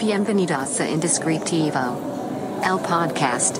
Bienvenidos 0.00 0.80
a 0.80 0.88
Indescriptivo, 0.88 2.60
el 2.64 2.78
podcast. 2.88 3.58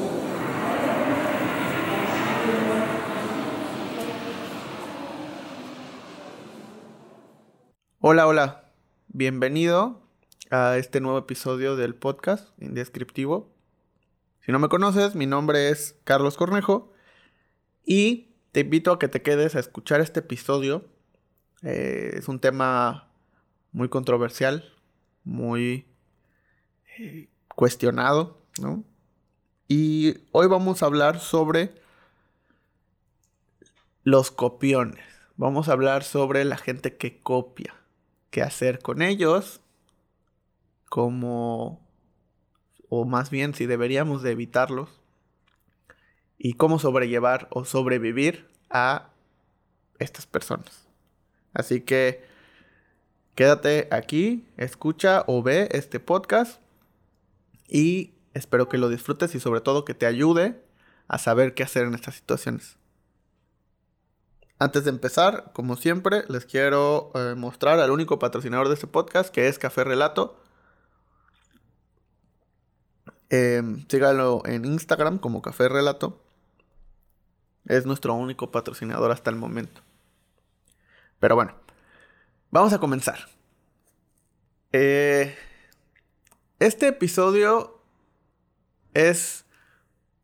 Hola, 8.00 8.26
hola. 8.26 8.72
Bienvenido 9.08 10.00
a 10.50 10.78
este 10.78 11.02
nuevo 11.02 11.18
episodio 11.18 11.76
del 11.76 11.94
podcast 11.94 12.48
Indescriptivo. 12.58 13.52
Si 14.40 14.50
no 14.50 14.58
me 14.58 14.70
conoces, 14.70 15.14
mi 15.14 15.26
nombre 15.26 15.68
es 15.68 15.94
Carlos 16.04 16.38
Cornejo 16.38 16.90
y 17.84 18.30
te 18.52 18.60
invito 18.60 18.92
a 18.92 18.98
que 18.98 19.08
te 19.08 19.20
quedes 19.20 19.56
a 19.56 19.60
escuchar 19.60 20.00
este 20.00 20.20
episodio. 20.20 20.86
Eh, 21.62 22.12
es 22.14 22.28
un 22.28 22.40
tema 22.40 23.12
muy 23.72 23.90
controversial, 23.90 24.64
muy 25.22 25.89
cuestionado, 27.54 28.38
¿no? 28.60 28.84
Y 29.68 30.16
hoy 30.32 30.46
vamos 30.48 30.82
a 30.82 30.86
hablar 30.86 31.20
sobre 31.20 31.72
los 34.02 34.30
copiones. 34.30 35.04
Vamos 35.36 35.68
a 35.68 35.72
hablar 35.72 36.02
sobre 36.04 36.44
la 36.44 36.56
gente 36.56 36.96
que 36.96 37.20
copia. 37.20 37.74
¿Qué 38.30 38.42
hacer 38.42 38.80
con 38.80 39.02
ellos? 39.02 39.60
Cómo, 40.88 41.80
o 42.88 43.04
más 43.04 43.30
bien 43.30 43.54
si 43.54 43.66
deberíamos 43.66 44.22
de 44.22 44.32
evitarlos. 44.32 44.88
Y 46.36 46.54
cómo 46.54 46.78
sobrellevar 46.78 47.46
o 47.50 47.64
sobrevivir 47.64 48.48
a 48.70 49.10
estas 49.98 50.26
personas. 50.26 50.88
Así 51.52 51.82
que 51.82 52.24
quédate 53.34 53.88
aquí, 53.90 54.46
escucha 54.56 55.24
o 55.26 55.42
ve 55.42 55.68
este 55.72 56.00
podcast 56.00 56.60
y 57.70 58.14
espero 58.34 58.68
que 58.68 58.78
lo 58.78 58.88
disfrutes 58.88 59.34
y 59.34 59.40
sobre 59.40 59.60
todo 59.60 59.84
que 59.84 59.94
te 59.94 60.06
ayude 60.06 60.62
a 61.08 61.18
saber 61.18 61.54
qué 61.54 61.62
hacer 61.62 61.84
en 61.84 61.94
estas 61.94 62.16
situaciones. 62.16 62.76
Antes 64.58 64.84
de 64.84 64.90
empezar, 64.90 65.52
como 65.54 65.76
siempre, 65.76 66.24
les 66.28 66.44
quiero 66.44 67.12
eh, 67.14 67.34
mostrar 67.34 67.80
al 67.80 67.90
único 67.90 68.18
patrocinador 68.18 68.68
de 68.68 68.74
este 68.74 68.86
podcast, 68.86 69.32
que 69.32 69.48
es 69.48 69.58
Café 69.58 69.84
Relato. 69.84 70.38
Eh, 73.30 73.62
síganlo 73.88 74.42
en 74.44 74.66
Instagram 74.66 75.18
como 75.18 75.40
Café 75.40 75.68
Relato. 75.68 76.20
Es 77.64 77.86
nuestro 77.86 78.14
único 78.14 78.50
patrocinador 78.50 79.12
hasta 79.12 79.30
el 79.30 79.36
momento. 79.36 79.80
Pero 81.20 81.36
bueno, 81.36 81.54
vamos 82.50 82.72
a 82.72 82.78
comenzar. 82.80 83.28
Eh, 84.72 85.34
este 86.60 86.88
episodio 86.88 87.82
es 88.94 89.44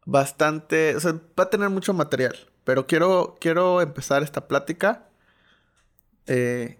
bastante... 0.05 0.95
O 0.95 1.01
sea, 1.01 1.13
va 1.39 1.45
a 1.45 1.51
tener 1.51 1.71
mucho 1.71 1.93
material. 1.93 2.37
Pero 2.65 2.87
quiero, 2.87 3.37
quiero 3.41 3.81
empezar 3.81 4.23
esta 4.23 4.47
plática. 4.47 5.09
Eh, 6.27 6.79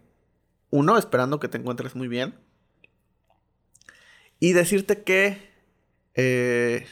uno, 0.71 0.99
esperando 0.99 1.41
que 1.41 1.49
te 1.49 1.59
encuentres 1.59 1.97
muy 1.97 2.07
bien. 2.07 2.35
Y 4.39 4.53
decirte 4.53 5.03
que 5.03 5.51
eh, 6.15 6.87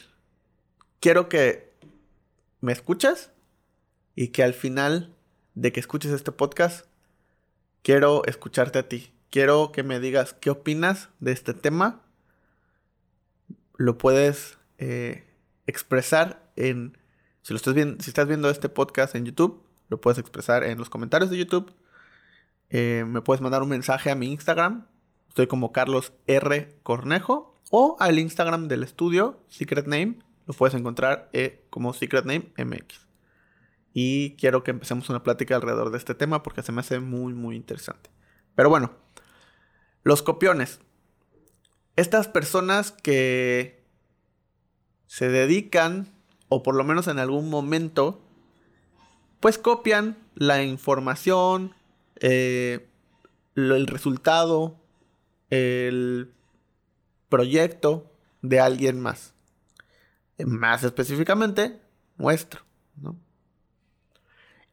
quiero 0.99 1.29
que 1.29 1.73
me 2.61 2.73
escuches 2.73 3.31
y 4.15 4.29
que 4.29 4.43
al 4.43 4.53
final 4.53 5.15
de 5.53 5.71
que 5.71 5.79
escuches 5.79 6.11
este 6.11 6.31
podcast, 6.31 6.87
quiero 7.83 8.25
escucharte 8.25 8.79
a 8.79 8.87
ti. 8.87 9.13
Quiero 9.29 9.71
que 9.71 9.83
me 9.83 9.99
digas 9.99 10.33
qué 10.33 10.49
opinas 10.49 11.09
de 11.19 11.33
este 11.33 11.53
tema. 11.53 12.04
Lo 13.77 13.97
puedes 13.97 14.57
eh, 14.77 15.27
expresar 15.67 16.51
en... 16.55 16.97
Si, 17.41 17.53
lo 17.53 17.57
estás 17.57 17.73
viendo, 17.73 18.03
si 18.03 18.09
estás 18.09 18.27
viendo 18.27 18.49
este 18.49 18.69
podcast 18.69 19.15
en 19.15 19.25
YouTube, 19.25 19.63
lo 19.89 20.01
puedes 20.01 20.17
expresar 20.17 20.63
en 20.63 20.77
los 20.77 20.89
comentarios 20.89 21.29
de 21.29 21.37
YouTube. 21.37 21.73
Eh, 22.69 23.05
me 23.07 23.21
puedes 23.21 23.41
mandar 23.41 23.61
un 23.61 23.69
mensaje 23.69 24.09
a 24.09 24.15
mi 24.15 24.31
Instagram. 24.31 24.87
Estoy 25.29 25.47
como 25.47 25.71
Carlos 25.71 26.13
R. 26.27 26.79
Cornejo. 26.83 27.55
O 27.71 27.97
al 27.99 28.19
Instagram 28.19 28.67
del 28.67 28.83
estudio, 28.83 29.43
Secret 29.47 29.85
Name. 29.85 30.19
Lo 30.45 30.53
puedes 30.53 30.75
encontrar 30.75 31.29
eh, 31.33 31.65
como 31.69 31.93
Secret 31.93 32.25
Name 32.25 32.51
MX. 32.57 33.05
Y 33.93 34.35
quiero 34.35 34.63
que 34.63 34.71
empecemos 34.71 35.09
una 35.09 35.23
plática 35.23 35.55
alrededor 35.55 35.89
de 35.89 35.97
este 35.97 36.15
tema 36.15 36.43
porque 36.43 36.61
se 36.61 36.71
me 36.71 36.81
hace 36.81 36.99
muy, 36.99 37.33
muy 37.33 37.55
interesante. 37.55 38.09
Pero 38.55 38.69
bueno, 38.69 38.91
los 40.03 40.21
copiones. 40.21 40.79
Estas 41.95 42.27
personas 42.27 42.91
que 42.91 43.83
se 45.07 45.29
dedican, 45.29 46.07
o 46.49 46.61
por 46.63 46.75
lo 46.75 46.83
menos 46.83 47.07
en 47.07 47.19
algún 47.19 47.49
momento, 47.49 48.21
pues 49.39 49.57
copian 49.57 50.17
la 50.35 50.63
información, 50.63 51.73
eh, 52.19 52.87
el 53.55 53.87
resultado, 53.87 54.77
el 55.49 56.33
proyecto 57.29 58.11
de 58.41 58.59
alguien 58.59 58.99
más. 58.99 59.33
Más 60.45 60.83
específicamente, 60.83 61.79
nuestro. 62.17 62.61
¿no? 62.97 63.17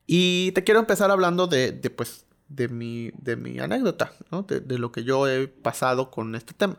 Y 0.06 0.52
te 0.52 0.64
quiero 0.64 0.80
empezar 0.80 1.10
hablando 1.10 1.46
de, 1.46 1.70
de 1.72 1.90
pues, 1.90 2.26
de 2.48 2.68
mi, 2.68 3.12
de 3.18 3.36
mi 3.36 3.60
anécdota, 3.60 4.12
¿no? 4.30 4.42
de, 4.42 4.60
de, 4.60 4.78
lo 4.78 4.90
que 4.90 5.04
yo 5.04 5.28
he 5.28 5.46
pasado 5.46 6.10
con 6.10 6.34
este 6.34 6.52
tema. 6.52 6.78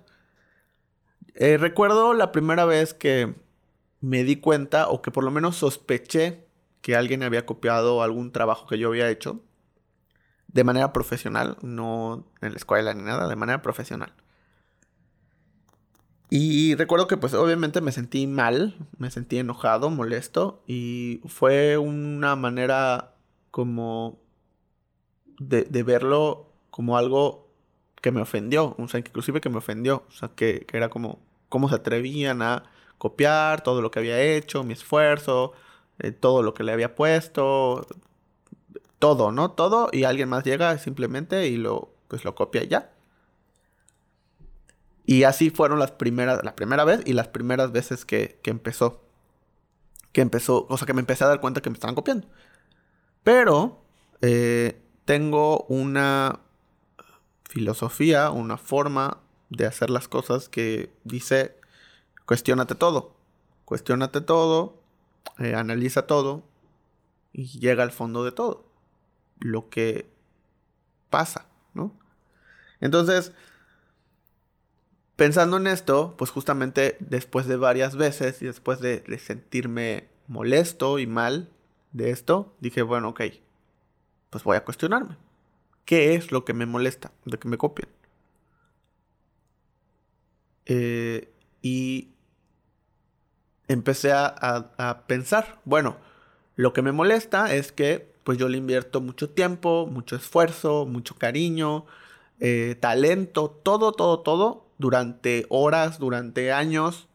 Eh, 1.36 1.58
recuerdo 1.58 2.14
la 2.14 2.32
primera 2.32 2.66
vez 2.66 2.94
que 2.94 3.36
me 4.02 4.24
di 4.24 4.38
cuenta, 4.38 4.90
o 4.90 5.02
que 5.02 5.12
por 5.12 5.24
lo 5.24 5.32
menos 5.32 5.56
sospeché 5.58 6.46
que 6.82 6.96
alguien 6.96 7.24
había 7.24 7.46
copiado 7.46 8.04
algún 8.04 8.32
trabajo 8.32 8.68
que 8.68 8.78
yo 8.78 8.90
había 8.90 9.10
hecho, 9.10 9.42
de 10.48 10.64
manera 10.64 10.94
profesional, 10.94 11.58
no 11.62 12.26
en 12.42 12.52
la 12.52 12.58
escuela 12.58 12.94
ni 12.94 13.04
nada, 13.04 13.28
de 13.28 13.36
manera 13.36 13.62
profesional. 13.62 14.14
Y 16.30 16.76
recuerdo 16.76 17.08
que 17.08 17.18
pues 17.18 17.34
obviamente 17.34 17.80
me 17.80 17.92
sentí 17.92 18.28
mal, 18.28 18.76
me 18.98 19.12
sentí 19.12 19.38
enojado, 19.38 19.90
molesto, 19.90 20.64
y 20.68 21.22
fue 21.28 21.78
una 21.78 22.36
manera 22.36 23.16
como 23.52 24.20
de, 25.40 25.64
de, 25.64 25.84
verlo 25.84 26.52
como 26.72 26.98
algo 26.98 27.43
que 28.03 28.12
me 28.12 28.22
ofendió, 28.22 28.75
o 28.78 28.88
sea, 28.90 29.00
inclusive 29.00 29.40
que 29.40 29.50
me 29.50 29.59
ofendió, 29.59 30.03
o 30.09 30.12
sea, 30.12 30.30
que, 30.36 30.66
que, 30.68 30.75
era 30.75 30.90
como 30.90 31.19
cómo 31.47 31.69
se 31.69 31.75
atrevían 31.75 32.41
a 32.41 32.64
copiar 32.97 33.64
todo 33.64 33.81
lo 33.81 33.91
que 33.91 34.00
había 34.00 34.22
hecho, 34.22 34.66
mi 34.66 34.74
esfuerzo, 34.74 35.53
eh, 36.00 36.12
todo 36.12 36.44
lo 36.44 36.53
que 36.53 36.63
le 36.63 36.74
había 36.74 36.96
puesto, 36.96 37.88
todo, 39.00 39.31
¿no? 39.31 39.52
Todo, 39.52 39.90
y 39.94 40.03
alguien 40.03 40.28
más 40.28 40.44
llega 40.44 40.78
simplemente 40.80 41.47
y 41.47 41.56
lo, 41.56 41.94
pues 42.09 42.25
lo 42.25 42.36
copia 42.36 42.63
y 42.63 42.68
ya. 42.68 42.92
Y 45.06 45.24
así 45.24 45.50
fueron 45.50 45.80
las 45.80 45.92
primeras, 45.92 46.44
la 46.44 46.56
primera 46.56 46.84
vez 46.84 47.02
y 47.06 47.13
las 47.13 47.30
primeras 47.30 47.72
veces 47.72 48.06
que, 48.06 48.38
que 48.44 48.52
empezó. 48.52 49.02
Que 50.12 50.22
empezó, 50.22 50.68
o 50.69 50.78
sea, 50.78 50.86
que 50.86 50.94
me 50.94 51.00
empecé 51.02 51.24
a 51.24 51.28
dar 51.28 51.40
cuenta 51.40 51.62
que 51.62 51.69
me 51.69 51.75
estaban 51.75 51.96
copiando. 51.96 52.28
Pero 53.24 53.81
eh, 54.22 54.81
tengo 55.06 55.66
una 55.69 56.43
filosofía, 57.46 58.31
una 58.31 58.58
forma 58.58 59.18
de 59.50 59.66
hacer 59.66 59.90
las 59.90 60.08
cosas 60.08 60.50
que 60.50 60.92
dice, 61.04 61.56
cuestionate 62.26 62.76
todo, 62.76 63.16
cuestionate 63.66 64.22
todo, 64.22 64.81
eh, 65.40 65.56
analiza 65.56 66.08
todo 66.08 66.44
y 67.31 67.59
llega 67.59 67.84
al 67.84 67.92
fondo 67.92 68.24
de 68.24 68.31
todo, 68.31 68.66
lo 69.40 69.70
que 69.70 70.09
pasa, 71.10 71.45
¿no? 71.74 71.94
Entonces, 72.80 73.34
pensando 75.16 75.57
en 75.57 75.68
esto, 75.68 76.16
pues 76.18 76.31
justamente 76.31 76.98
después 77.00 77.45
de 77.48 77.57
varias 77.57 77.95
veces 77.95 78.42
y 78.42 78.45
después 78.45 78.80
de, 78.80 79.00
de 79.01 79.19
sentirme 79.19 80.10
molesto 80.28 81.00
y 81.00 81.07
mal 81.07 81.50
de 81.92 82.10
esto, 82.10 82.56
dije, 82.60 82.81
bueno, 82.81 83.10
ok, 83.10 83.22
pues 84.30 84.44
voy 84.44 84.57
a 84.57 84.63
cuestionarme. 84.63 85.18
¿Qué 85.85 86.15
es 86.15 86.31
lo 86.31 86.45
que 86.45 86.53
me 86.53 86.65
molesta 86.65 87.12
de 87.25 87.38
que 87.38 87.47
me 87.47 87.57
copien? 87.57 87.89
Eh, 90.65 91.30
y 91.62 92.09
empecé 93.68 94.12
a, 94.12 94.27
a, 94.77 95.07
pensar, 95.07 95.59
bueno, 95.65 95.97
lo 96.56 96.74
que 96.74 96.81
me 96.81 96.91
molesta 96.91 97.53
es 97.53 97.71
que 97.71 98.13
pues 98.24 98.38
yo 98.38 98.47
le 98.47 98.57
invierto 98.57 99.01
mucho 99.01 99.30
tiempo, 99.30 99.88
mucho 99.88 100.15
esfuerzo, 100.15 100.85
mucho 100.85 101.15
cariño, 101.15 101.85
eh, 102.39 102.75
talento, 102.80 103.50
todo, 103.50 103.91
todo, 103.91 104.19
todo, 104.21 104.65
durante 104.77 105.45
horas, 105.50 106.00
durante 106.00 106.51
años, 106.51 107.07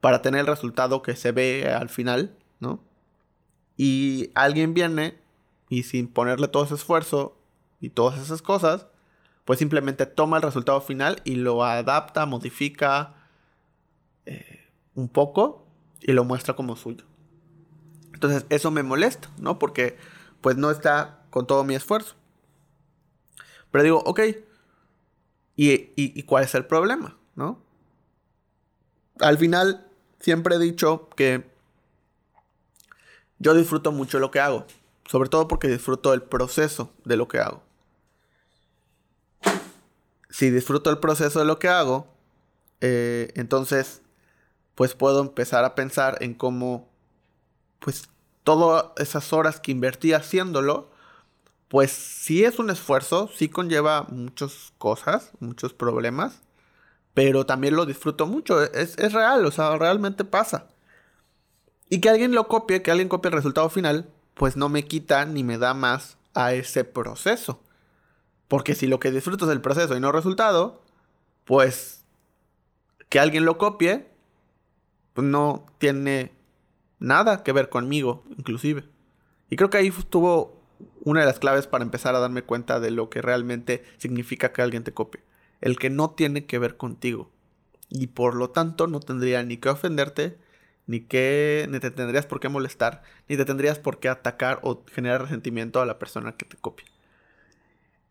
para 0.00 0.22
tener 0.22 0.42
el 0.42 0.46
resultado 0.46 1.02
que 1.02 1.16
se 1.16 1.32
ve 1.32 1.70
al 1.72 1.88
final, 1.88 2.36
¿no? 2.58 2.80
Y 3.76 4.30
alguien 4.34 4.74
viene 4.74 5.18
y 5.68 5.84
sin 5.84 6.08
ponerle 6.08 6.48
todo 6.48 6.64
ese 6.64 6.74
esfuerzo 6.74 7.36
y 7.80 7.90
todas 7.90 8.20
esas 8.20 8.42
cosas, 8.42 8.86
pues 9.44 9.58
simplemente 9.58 10.06
toma 10.06 10.36
el 10.36 10.42
resultado 10.42 10.80
final 10.80 11.20
y 11.24 11.36
lo 11.36 11.64
adapta, 11.64 12.26
modifica 12.26 13.14
eh, 14.26 14.68
un 14.94 15.08
poco 15.08 15.66
y 16.00 16.12
lo 16.12 16.24
muestra 16.24 16.54
como 16.54 16.76
suyo. 16.76 17.04
Entonces 18.12 18.44
eso 18.50 18.70
me 18.70 18.82
molesta, 18.82 19.30
¿no? 19.38 19.58
Porque 19.58 19.96
pues 20.40 20.56
no 20.56 20.70
está 20.70 21.24
con 21.30 21.46
todo 21.46 21.64
mi 21.64 21.74
esfuerzo. 21.74 22.16
Pero 23.70 23.84
digo, 23.84 24.02
ok, 24.04 24.20
¿y, 25.56 26.22
cuál 26.24 26.44
es 26.44 26.54
el 26.54 26.66
problema? 26.66 27.16
¿No? 27.34 27.62
Al 29.20 29.38
final, 29.38 29.86
siempre 30.18 30.56
he 30.56 30.58
dicho 30.58 31.08
que 31.10 31.48
yo 33.38 33.54
disfruto 33.54 33.92
mucho 33.92 34.18
lo 34.18 34.30
que 34.30 34.40
hago. 34.40 34.66
Sobre 35.06 35.28
todo 35.28 35.48
porque 35.48 35.68
disfruto 35.68 36.14
el 36.14 36.22
proceso 36.22 36.92
de 37.04 37.16
lo 37.16 37.28
que 37.28 37.38
hago. 37.38 37.62
Si 40.30 40.50
disfruto 40.50 40.90
el 40.90 40.98
proceso 40.98 41.40
de 41.40 41.44
lo 41.44 41.58
que 41.58 41.68
hago, 41.68 42.06
eh, 42.80 43.32
entonces 43.34 44.02
pues 44.74 44.94
puedo 44.94 45.20
empezar 45.20 45.64
a 45.64 45.74
pensar 45.74 46.16
en 46.20 46.34
cómo 46.34 46.88
pues 47.80 48.08
todas 48.44 48.86
esas 48.96 49.32
horas 49.32 49.60
que 49.60 49.72
invertí 49.72 50.12
haciéndolo 50.12 50.90
pues 51.70 51.92
sí 51.92 52.42
es 52.44 52.58
un 52.58 52.68
esfuerzo, 52.68 53.30
sí 53.32 53.48
conlleva 53.48 54.02
muchas 54.10 54.72
cosas, 54.76 55.30
muchos 55.38 55.72
problemas, 55.72 56.40
pero 57.14 57.46
también 57.46 57.76
lo 57.76 57.86
disfruto 57.86 58.26
mucho, 58.26 58.60
es, 58.60 58.96
real, 59.12 59.46
o 59.46 59.52
sea, 59.52 59.78
realmente 59.78 60.24
pasa. 60.24 60.66
Y 61.88 62.00
que 62.00 62.10
alguien 62.10 62.34
lo 62.34 62.48
copie, 62.48 62.82
que 62.82 62.90
alguien 62.90 63.08
copie 63.08 63.28
el 63.28 63.36
resultado 63.36 63.70
final, 63.70 64.10
pues 64.34 64.56
no 64.56 64.68
me 64.68 64.84
quita 64.84 65.24
ni 65.26 65.44
me 65.44 65.58
da 65.58 65.72
más 65.72 66.18
a 66.34 66.54
ese 66.54 66.82
proceso. 66.82 67.62
Porque 68.50 68.74
si 68.74 68.88
lo 68.88 68.98
que 68.98 69.12
disfruto 69.12 69.44
es 69.44 69.52
el 69.52 69.60
proceso 69.60 69.96
y 69.96 70.00
no 70.00 70.08
el 70.08 70.14
resultado, 70.14 70.82
pues 71.44 72.04
que 73.08 73.20
alguien 73.20 73.44
lo 73.44 73.58
copie, 73.58 74.08
pues 75.12 75.24
no 75.24 75.66
tiene 75.78 76.32
nada 76.98 77.44
que 77.44 77.52
ver 77.52 77.68
conmigo, 77.68 78.24
inclusive. 78.36 78.82
Y 79.50 79.54
creo 79.54 79.70
que 79.70 79.78
ahí 79.78 79.86
estuvo 79.86 80.60
una 81.04 81.20
de 81.20 81.26
las 81.26 81.38
claves 81.38 81.68
para 81.68 81.84
empezar 81.84 82.16
a 82.16 82.18
darme 82.18 82.42
cuenta 82.42 82.80
de 82.80 82.90
lo 82.90 83.08
que 83.08 83.22
realmente 83.22 83.84
significa 83.98 84.52
que 84.52 84.62
alguien 84.62 84.82
te 84.82 84.92
copie. 84.92 85.22
El 85.60 85.78
que 85.78 85.88
no 85.88 86.10
tiene 86.10 86.46
que 86.46 86.58
ver 86.58 86.76
contigo. 86.76 87.30
Y 87.88 88.08
por 88.08 88.34
lo 88.34 88.50
tanto 88.50 88.88
no 88.88 88.98
tendría 88.98 89.44
ni 89.44 89.58
que 89.58 89.68
ofenderte, 89.68 90.38
ni 90.88 91.02
que 91.02 91.68
ni 91.70 91.78
te 91.78 91.92
tendrías 91.92 92.26
por 92.26 92.40
qué 92.40 92.48
molestar, 92.48 93.04
ni 93.28 93.36
te 93.36 93.44
tendrías 93.44 93.78
por 93.78 94.00
qué 94.00 94.08
atacar 94.08 94.58
o 94.64 94.82
generar 94.92 95.22
resentimiento 95.22 95.80
a 95.80 95.86
la 95.86 96.00
persona 96.00 96.32
que 96.32 96.46
te 96.46 96.56
copia. 96.56 96.86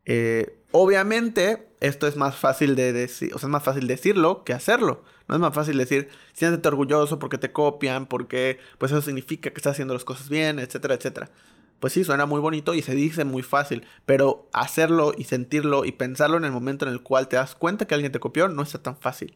Eh, 0.06 0.58
obviamente, 0.72 1.68
esto 1.80 2.08
es 2.08 2.16
más 2.16 2.36
fácil 2.36 2.76
de 2.76 2.94
decir, 2.94 3.34
o 3.34 3.40
sea, 3.40 3.48
es 3.48 3.52
más 3.52 3.64
fácil 3.64 3.88
decirlo 3.88 4.44
que 4.44 4.54
hacerlo. 4.54 5.04
No 5.28 5.36
es 5.36 5.42
más 5.42 5.54
fácil 5.54 5.78
decir, 5.78 6.10
siéntete 6.34 6.68
orgulloso 6.68 7.20
porque 7.20 7.38
te 7.38 7.52
copian, 7.52 8.08
porque 8.08 8.60
pues 8.78 8.92
eso 8.92 9.02
significa 9.02 9.52
que 9.52 9.58
estás 9.58 9.74
haciendo 9.74 9.94
las 9.94 10.06
cosas 10.06 10.30
bien, 10.30 10.60
etcétera, 10.60 10.96
etcétera 10.96 11.32
pues 11.80 11.94
sí, 11.94 12.04
suena 12.04 12.26
muy 12.26 12.40
bonito 12.40 12.74
y 12.74 12.82
se 12.82 12.94
dice 12.94 13.26
muy 13.26 13.42
fácil, 13.42 13.86
pero 14.06 14.48
hacerlo 14.54 15.14
y 15.18 15.24
sentirlo 15.24 15.86
y 15.86 15.92
pensarlo 15.92 16.38
en 16.38 16.46
el 16.46 16.52
momento 16.52 16.86
en 16.86 16.92
el 16.92 17.02
cual 17.02 17.28
te 17.28 17.38
das 17.38 17.56
cuenta 17.56 17.86
que 17.86 17.96
alguien 17.96 18.12
te 18.12 18.20
copió 18.20 18.50
no 18.50 18.62
está 18.62 18.84
tan 18.84 18.98
fácil. 18.98 19.36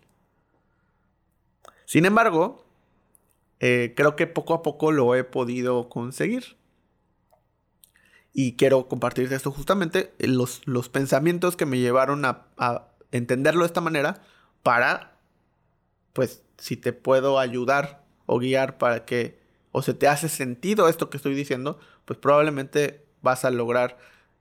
Sin 1.85 2.05
embargo, 2.05 2.65
eh, 3.59 3.93
creo 3.95 4.15
que 4.15 4.27
poco 4.27 4.53
a 4.53 4.61
poco 4.61 4.91
lo 4.91 5.15
he 5.15 5.23
podido 5.23 5.89
conseguir. 5.89 6.57
Y 8.33 8.53
quiero 8.53 8.87
compartirte 8.87 9.35
esto 9.35 9.51
justamente, 9.51 10.13
eh, 10.17 10.27
los, 10.27 10.61
los 10.65 10.89
pensamientos 10.89 11.55
que 11.55 11.67
me 11.67 11.79
llevaron 11.79 12.25
a, 12.25 12.47
entenderlo 13.11 13.61
de 13.61 13.67
esta 13.67 13.81
manera 13.81 14.21
para, 14.63 15.17
pues, 16.13 16.41
si 16.57 16.75
te 16.75 16.93
puedo 16.93 17.37
ayudar 17.37 18.03
o 18.25 18.39
guiar 18.39 18.79
para 18.79 19.05
que, 19.05 19.39
o 19.71 19.83
se 19.83 19.93
te 19.93 20.07
hace 20.07 20.29
sentido 20.29 20.89
esto 20.89 21.09
que 21.09 21.17
estoy 21.17 21.35
diciendo, 21.35 21.79
pues 22.05 22.17
probablemente 22.17 23.05
vas 23.21 23.45
a 23.45 23.51
lograr 23.51 23.97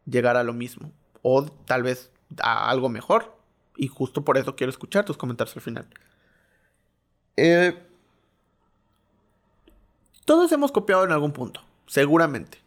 llegar 0.06 0.36
a 0.36 0.44
lo 0.44 0.54
mismo. 0.54 0.90
O 1.20 1.44
tal 1.44 1.82
vez 1.82 2.10
a 2.42 2.70
algo 2.70 2.88
mejor. 2.88 3.36
Y 3.76 3.88
justo 3.88 4.24
por 4.24 4.38
eso 4.38 4.56
quiero 4.56 4.70
escuchar 4.70 5.04
tus 5.04 5.16
comentarios 5.16 5.56
al 5.56 5.62
final. 5.62 5.86
Eh, 7.36 7.78
todos 10.24 10.50
hemos 10.52 10.72
copiado 10.72 11.04
en 11.04 11.12
algún 11.12 11.32
punto, 11.32 11.62
seguramente. 11.86 12.61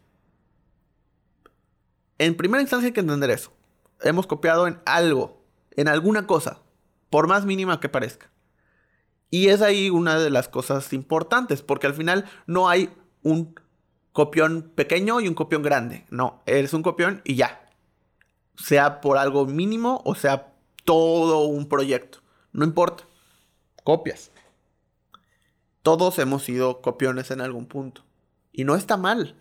En 2.18 2.36
primera 2.36 2.62
instancia 2.62 2.86
hay 2.86 2.92
que 2.92 3.00
entender 3.00 3.30
eso. 3.30 3.52
Hemos 4.00 4.26
copiado 4.26 4.66
en 4.66 4.80
algo, 4.84 5.42
en 5.72 5.88
alguna 5.88 6.26
cosa, 6.26 6.60
por 7.10 7.28
más 7.28 7.44
mínima 7.44 7.80
que 7.80 7.88
parezca. 7.88 8.30
Y 9.30 9.48
es 9.48 9.62
ahí 9.62 9.90
una 9.90 10.18
de 10.18 10.30
las 10.30 10.48
cosas 10.48 10.92
importantes, 10.92 11.62
porque 11.62 11.86
al 11.86 11.94
final 11.94 12.24
no 12.46 12.68
hay 12.68 12.90
un 13.22 13.54
copión 14.12 14.72
pequeño 14.74 15.20
y 15.20 15.28
un 15.28 15.34
copión 15.34 15.62
grande. 15.62 16.06
No, 16.10 16.42
eres 16.46 16.72
un 16.72 16.82
copión 16.82 17.20
y 17.24 17.34
ya. 17.34 17.68
Sea 18.56 19.02
por 19.02 19.18
algo 19.18 19.44
mínimo 19.44 20.00
o 20.06 20.14
sea 20.14 20.54
todo 20.84 21.44
un 21.44 21.68
proyecto. 21.68 22.20
No 22.52 22.64
importa. 22.64 23.04
Copias. 23.84 24.30
Todos 25.82 26.18
hemos 26.18 26.44
sido 26.44 26.80
copiones 26.80 27.30
en 27.30 27.42
algún 27.42 27.66
punto. 27.66 28.04
Y 28.52 28.64
no 28.64 28.74
está 28.74 28.96
mal. 28.96 29.36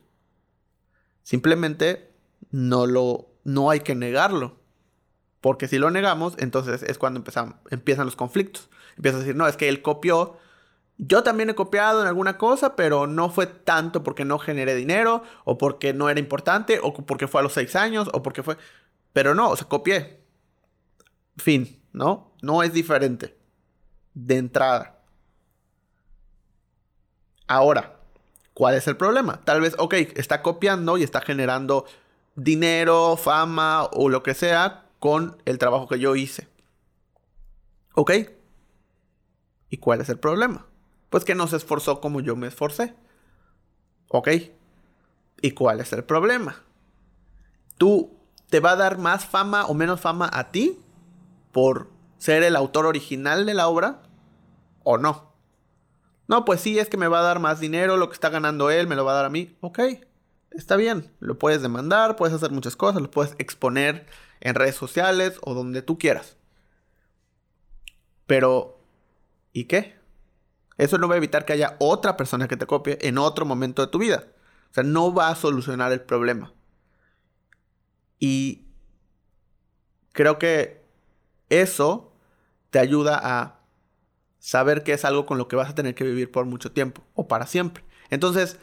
Simplemente 1.23 2.14
no 2.55 2.87
lo 2.87 3.27
no 3.43 3.69
hay 3.69 3.81
que 3.81 3.95
negarlo. 3.95 4.57
Porque 5.41 5.67
si 5.67 5.77
lo 5.77 5.91
negamos, 5.91 6.33
entonces 6.37 6.81
es 6.81 6.97
cuando 6.97 7.23
empiezan 7.69 8.05
los 8.05 8.15
conflictos. 8.15 8.69
Empiezas 8.97 9.17
a 9.17 9.23
decir, 9.23 9.35
no, 9.35 9.47
es 9.47 9.57
que 9.57 9.69
él 9.69 9.81
copió 9.81 10.37
yo 10.97 11.23
también 11.23 11.49
he 11.49 11.55
copiado 11.55 12.01
en 12.01 12.07
alguna 12.07 12.37
cosa, 12.37 12.75
pero 12.75 13.05
no 13.05 13.29
fue 13.29 13.47
tanto 13.47 14.01
porque 14.03 14.23
no 14.23 14.39
generé 14.39 14.75
dinero, 14.75 15.23
o 15.43 15.57
porque 15.57 15.93
no 15.93 16.09
era 16.09 16.19
importante, 16.19 16.79
o 16.81 16.93
porque 16.93 17.27
fue 17.27 17.41
a 17.41 17.43
los 17.43 17.53
seis 17.53 17.75
años, 17.75 18.09
o 18.13 18.23
porque 18.23 18.43
fue... 18.43 18.57
Pero 19.11 19.35
no, 19.35 19.49
o 19.49 19.55
sea, 19.57 19.67
copié. 19.67 20.21
Fin, 21.37 21.81
¿no? 21.91 22.33
No 22.41 22.63
es 22.63 22.71
diferente. 22.71 23.37
De 24.13 24.37
entrada. 24.37 25.01
Ahora, 27.47 27.99
¿cuál 28.53 28.75
es 28.75 28.87
el 28.87 28.95
problema? 28.95 29.41
Tal 29.43 29.59
vez, 29.59 29.75
ok, 29.77 29.93
está 30.15 30.41
copiando 30.41 30.97
y 30.97 31.03
está 31.03 31.19
generando 31.19 31.85
dinero, 32.35 33.17
fama 33.17 33.85
o 33.85 34.09
lo 34.09 34.23
que 34.23 34.33
sea 34.33 34.85
con 34.99 35.41
el 35.45 35.57
trabajo 35.57 35.87
que 35.87 35.99
yo 35.99 36.15
hice. 36.15 36.47
¿Ok? 37.93 38.11
¿Y 39.69 39.77
cuál 39.77 40.01
es 40.01 40.09
el 40.09 40.19
problema? 40.19 40.67
Pues 41.09 41.23
que 41.23 41.35
no 41.35 41.47
se 41.47 41.57
esforzó 41.57 42.01
como 42.01 42.21
yo 42.21 42.35
me 42.35 42.47
esforcé. 42.47 42.95
¿Ok? 44.09 44.29
¿Y 45.41 45.51
cuál 45.51 45.79
es 45.79 45.93
el 45.93 46.03
problema? 46.03 46.63
¿Tú 47.77 48.17
te 48.49 48.59
va 48.59 48.71
a 48.71 48.75
dar 48.75 48.97
más 48.97 49.25
fama 49.25 49.65
o 49.65 49.73
menos 49.73 50.01
fama 50.01 50.29
a 50.31 50.51
ti 50.51 50.79
por 51.51 51.89
ser 52.17 52.43
el 52.43 52.55
autor 52.55 52.85
original 52.85 53.45
de 53.45 53.53
la 53.53 53.67
obra 53.67 54.03
o 54.83 54.97
no? 54.97 55.33
No, 56.27 56.43
pues 56.45 56.61
sí, 56.61 56.79
es 56.79 56.89
que 56.89 56.97
me 56.97 57.07
va 57.07 57.19
a 57.19 57.23
dar 57.23 57.39
más 57.39 57.59
dinero, 57.59 57.97
lo 57.97 58.09
que 58.09 58.13
está 58.13 58.29
ganando 58.29 58.71
él 58.71 58.87
me 58.87 58.95
lo 58.95 59.05
va 59.05 59.11
a 59.11 59.15
dar 59.15 59.25
a 59.25 59.29
mí. 59.29 59.55
Ok, 59.61 59.79
está 60.51 60.75
bien, 60.75 61.11
lo 61.19 61.37
puedes 61.37 61.61
demandar, 61.61 62.15
puedes 62.15 62.35
hacer 62.35 62.51
muchas 62.51 62.75
cosas, 62.75 63.01
lo 63.01 63.11
puedes 63.11 63.35
exponer 63.37 64.05
en 64.39 64.55
redes 64.55 64.75
sociales 64.75 65.39
o 65.41 65.53
donde 65.53 65.81
tú 65.81 65.97
quieras. 65.97 66.37
Pero, 68.25 68.79
¿y 69.53 69.65
qué? 69.65 69.95
Eso 70.77 70.97
no 70.97 71.07
va 71.07 71.15
a 71.15 71.17
evitar 71.17 71.45
que 71.45 71.53
haya 71.53 71.75
otra 71.79 72.17
persona 72.17 72.47
que 72.47 72.57
te 72.57 72.65
copie 72.65 72.97
en 73.01 73.17
otro 73.17 73.45
momento 73.45 73.81
de 73.81 73.91
tu 73.91 73.99
vida. 73.99 74.27
O 74.71 74.73
sea, 74.73 74.83
no 74.83 75.13
va 75.13 75.29
a 75.29 75.35
solucionar 75.35 75.91
el 75.91 76.01
problema. 76.01 76.53
Y 78.19 78.65
creo 80.11 80.39
que 80.39 80.83
eso 81.49 82.13
te 82.71 82.79
ayuda 82.79 83.19
a 83.21 83.59
saber 84.39 84.83
que 84.83 84.93
es 84.93 85.05
algo 85.05 85.25
con 85.25 85.37
lo 85.37 85.47
que 85.47 85.55
vas 85.55 85.69
a 85.69 85.75
tener 85.75 85.95
que 85.95 86.03
vivir 86.03 86.31
por 86.31 86.45
mucho 86.45 86.71
tiempo 86.71 87.03
o 87.13 87.27
para 87.27 87.47
siempre. 87.47 87.83
Entonces, 88.09 88.59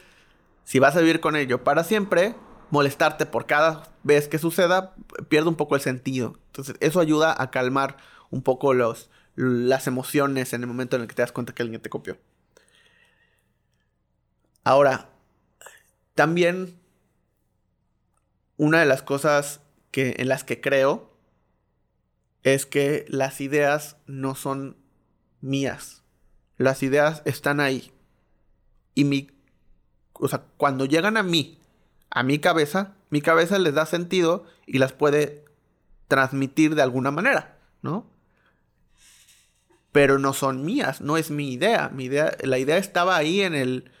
si 0.63 0.79
vas 0.79 0.95
a 0.95 0.99
vivir 0.99 1.19
con 1.19 1.35
ello 1.35 1.63
para 1.63 1.83
siempre, 1.83 2.35
molestarte 2.69 3.25
por 3.25 3.45
cada 3.45 3.93
vez 4.03 4.27
que 4.27 4.39
suceda 4.39 4.95
pierde 5.29 5.49
un 5.49 5.55
poco 5.55 5.75
el 5.75 5.81
sentido. 5.81 6.39
Entonces, 6.47 6.75
eso 6.79 6.99
ayuda 6.99 7.35
a 7.37 7.51
calmar 7.51 7.97
un 8.29 8.41
poco 8.41 8.73
las 9.35 9.87
emociones 9.87 10.53
en 10.53 10.61
el 10.61 10.67
momento 10.67 10.95
en 10.95 11.03
el 11.03 11.07
que 11.07 11.15
te 11.15 11.21
das 11.21 11.31
cuenta 11.31 11.53
que 11.53 11.63
alguien 11.63 11.81
te 11.81 11.89
copió. 11.89 12.17
Ahora, 14.63 15.09
también 16.15 16.79
una 18.57 18.79
de 18.79 18.85
las 18.85 19.01
cosas 19.01 19.61
que, 19.91 20.15
en 20.17 20.29
las 20.29 20.43
que 20.43 20.61
creo 20.61 21.13
es 22.43 22.65
que 22.65 23.05
las 23.07 23.41
ideas 23.41 23.97
no 24.05 24.35
son 24.35 24.77
mías. 25.41 26.03
Las 26.57 26.83
ideas 26.83 27.21
están 27.25 27.59
ahí. 27.59 27.91
Y 28.95 29.05
mi. 29.05 29.29
O 30.13 30.27
sea, 30.27 30.43
cuando 30.57 30.85
llegan 30.85 31.17
a 31.17 31.23
mí, 31.23 31.59
a 32.09 32.23
mi 32.23 32.39
cabeza, 32.39 32.95
mi 33.09 33.21
cabeza 33.21 33.59
les 33.59 33.73
da 33.73 33.85
sentido 33.85 34.45
y 34.65 34.77
las 34.77 34.93
puede 34.93 35.45
transmitir 36.07 36.75
de 36.75 36.81
alguna 36.81 37.11
manera, 37.11 37.57
¿no? 37.81 38.07
Pero 39.91 40.19
no 40.19 40.33
son 40.33 40.65
mías, 40.65 41.01
no 41.01 41.17
es 41.17 41.29
mi 41.31 41.53
idea. 41.53 41.89
Mi 41.89 42.05
idea, 42.05 42.35
la 42.41 42.57
idea 42.57 42.77
estaba 42.77 43.15
ahí 43.15 43.41
en 43.41 43.53
el, 43.53 43.91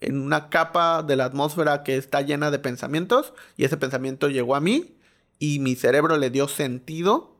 en 0.00 0.20
una 0.20 0.50
capa 0.50 1.02
de 1.02 1.16
la 1.16 1.24
atmósfera 1.24 1.82
que 1.82 1.96
está 1.96 2.20
llena 2.20 2.50
de 2.50 2.58
pensamientos 2.58 3.32
y 3.56 3.64
ese 3.64 3.76
pensamiento 3.76 4.28
llegó 4.28 4.54
a 4.56 4.60
mí 4.60 4.96
y 5.38 5.58
mi 5.58 5.74
cerebro 5.74 6.18
le 6.18 6.30
dio 6.30 6.48
sentido 6.48 7.36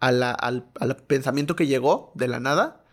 al, 0.00 0.22
al, 0.22 0.96
pensamiento 1.06 1.56
que 1.56 1.66
llegó 1.66 2.12
de 2.14 2.28
la 2.28 2.40
nada 2.40 2.84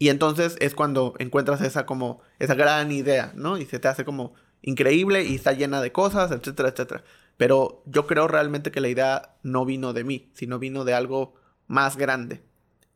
y 0.00 0.08
entonces 0.08 0.56
es 0.60 0.74
cuando 0.74 1.12
encuentras 1.18 1.60
esa 1.60 1.84
como 1.84 2.22
esa 2.38 2.54
gran 2.54 2.90
idea, 2.90 3.34
¿no? 3.36 3.58
Y 3.58 3.66
se 3.66 3.78
te 3.78 3.86
hace 3.86 4.02
como 4.02 4.32
increíble 4.62 5.24
y 5.24 5.34
está 5.34 5.52
llena 5.52 5.82
de 5.82 5.92
cosas, 5.92 6.30
etcétera, 6.30 6.70
etcétera. 6.70 7.04
Pero 7.36 7.82
yo 7.84 8.06
creo 8.06 8.26
realmente 8.26 8.70
que 8.72 8.80
la 8.80 8.88
idea 8.88 9.36
no 9.42 9.66
vino 9.66 9.92
de 9.92 10.04
mí, 10.04 10.30
sino 10.32 10.58
vino 10.58 10.86
de 10.86 10.94
algo 10.94 11.34
más 11.66 11.98
grande. 11.98 12.42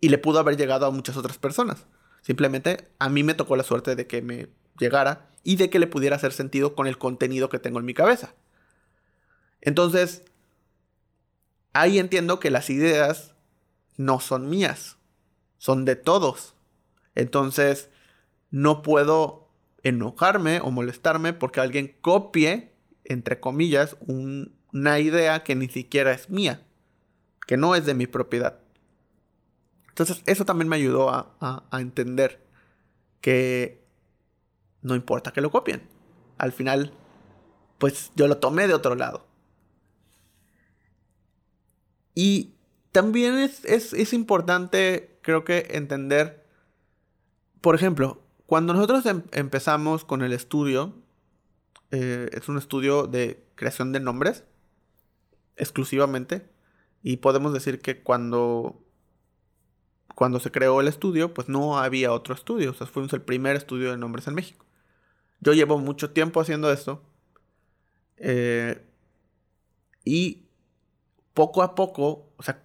Y 0.01 0.09
le 0.09 0.17
pudo 0.17 0.39
haber 0.39 0.57
llegado 0.57 0.87
a 0.87 0.91
muchas 0.91 1.19
otras 1.19 1.37
personas. 1.37 1.85
Simplemente 2.23 2.89
a 2.99 3.11
mí 3.11 3.23
me 3.23 3.35
tocó 3.35 3.55
la 3.55 3.65
suerte 3.65 3.97
de 3.97 4.07
que 4.07 4.23
me 4.23 4.49
llegara 4.79 5.29
y 5.43 5.57
de 5.57 5.69
que 5.69 5.79
le 5.79 5.87
pudiera 5.87 6.17
hacer 6.17 6.33
sentido 6.33 6.75
con 6.75 6.87
el 6.87 6.97
contenido 6.97 7.51
que 7.51 7.59
tengo 7.59 7.81
en 7.81 7.85
mi 7.85 7.93
cabeza. 7.93 8.33
Entonces, 9.61 10.23
ahí 11.75 11.99
entiendo 11.99 12.41
que 12.41 12.51
las 12.51 12.71
ideas 12.71 13.35
no 13.99 14.21
son 14.21 14.49
mías, 14.49 14.97
son 15.59 15.85
de 15.85 15.97
todos. 15.97 16.54
Entonces, 17.15 17.91
no 18.51 18.83
puedo 18.83 19.49
enojarme 19.83 20.61
o 20.61 20.71
molestarme 20.71 21.33
porque 21.33 21.61
alguien 21.61 21.97
copie, 22.01 22.73
entre 23.05 23.41
comillas, 23.41 23.97
una 24.07 24.99
idea 24.99 25.45
que 25.45 25.55
ni 25.55 25.69
siquiera 25.69 26.13
es 26.13 26.31
mía, 26.31 26.67
que 27.47 27.57
no 27.57 27.75
es 27.75 27.87
de 27.87 27.95
mi 27.95 28.07
propiedad. 28.07 28.61
Entonces, 29.89 30.23
eso 30.27 30.45
también 30.45 30.69
me 30.69 30.77
ayudó 30.77 31.11
a 31.11 31.81
entender 31.81 32.45
que 33.21 33.85
no 34.83 34.95
importa 34.95 35.33
que 35.33 35.41
lo 35.41 35.51
copien. 35.51 35.83
Al 36.37 36.53
final, 36.53 36.93
pues 37.79 38.13
yo 38.15 38.29
lo 38.29 38.39
tomé 38.39 38.67
de 38.67 38.75
otro 38.75 38.95
lado. 38.95 39.27
Y 42.15 42.55
también 42.93 43.39
es, 43.39 44.13
importante, 44.13 45.19
creo 45.23 45.45
que, 45.45 45.67
entender, 45.71 46.44
por 47.65 47.75
ejemplo, 47.75 48.21
cuando 48.45 48.75
nosotros 48.75 49.07
em, 49.07 49.23
empezamos 49.33 50.05
con 50.05 50.21
el 50.21 50.35
estudio, 50.35 50.93
eh, 51.93 52.29
es 52.33 52.47
un 52.51 52.59
estudio 52.59 53.07
de 53.07 53.43
creación 53.55 53.91
de 53.91 54.01
nombres, 54.01 54.45
exclusivamente, 55.57 56.47
y 57.03 57.17
podemos 57.17 57.55
decir 57.55 57.81
que 57.81 58.03
cuando, 58.03 58.85
cuando 60.15 60.41
se 60.41 60.51
creó 60.51 60.83
el 60.83 60.89
estudio, 60.89 61.33
pues 61.33 61.49
no 61.49 61.79
había 61.79 62.13
otro 62.13 62.35
estudio, 62.35 62.73
o 62.73 62.75
sea, 62.75 62.87
fuimos 62.87 63.15
el 63.15 63.23
primer 63.23 63.57
estudio 63.57 63.93
de 63.93 63.97
nombres 63.97 64.29
en 64.29 64.35
México. 64.35 64.67
Yo 65.41 65.55
llevo 65.55 65.79
mucho 65.79 66.11
tiempo 66.11 66.43
haciendo 66.43 66.71
esto. 66.71 67.03
Eh, 68.19 68.85
y 70.05 70.49
poco 71.33 71.63
a 71.63 71.75
poco, 71.75 72.31
o 72.37 72.43
sea, 72.43 72.63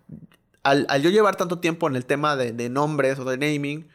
al, 0.63 0.87
yo 1.01 1.09
llevar 1.09 1.37
tanto 1.37 1.59
tiempo 1.59 1.87
en 1.87 1.95
el 1.95 2.05
tema 2.05 2.35
de, 2.35 2.69
nombres 2.69 3.17
o 3.17 3.23
de 3.23 3.37
naming, 3.37 3.87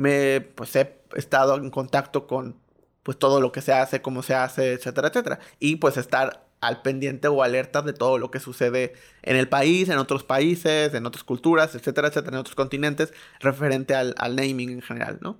me 0.00 0.40
pues 0.40 0.74
he 0.76 0.98
estado 1.14 1.56
en 1.56 1.70
contacto 1.70 2.26
con 2.26 2.56
pues 3.02 3.18
todo 3.18 3.40
lo 3.40 3.52
que 3.52 3.60
se 3.60 3.74
hace, 3.74 4.00
cómo 4.00 4.22
se 4.22 4.34
hace, 4.34 4.72
etcétera, 4.72 5.08
etcétera. 5.08 5.38
Y 5.58 5.76
pues 5.76 5.98
estar 5.98 6.46
al 6.62 6.80
pendiente 6.82 7.28
o 7.28 7.42
alerta 7.42 7.82
de 7.82 7.92
todo 7.92 8.16
lo 8.18 8.30
que 8.30 8.40
sucede 8.40 8.94
en 9.22 9.36
el 9.36 9.48
país, 9.48 9.88
en 9.90 9.98
otros 9.98 10.24
países, 10.24 10.94
en 10.94 11.04
otras 11.04 11.24
culturas, 11.24 11.74
etcétera, 11.74 12.08
etcétera, 12.08 12.36
en 12.36 12.40
otros 12.40 12.56
continentes, 12.56 13.12
referente 13.40 13.94
al, 13.94 14.14
al 14.18 14.36
naming 14.36 14.70
en 14.70 14.82
general, 14.82 15.18
¿no? 15.20 15.38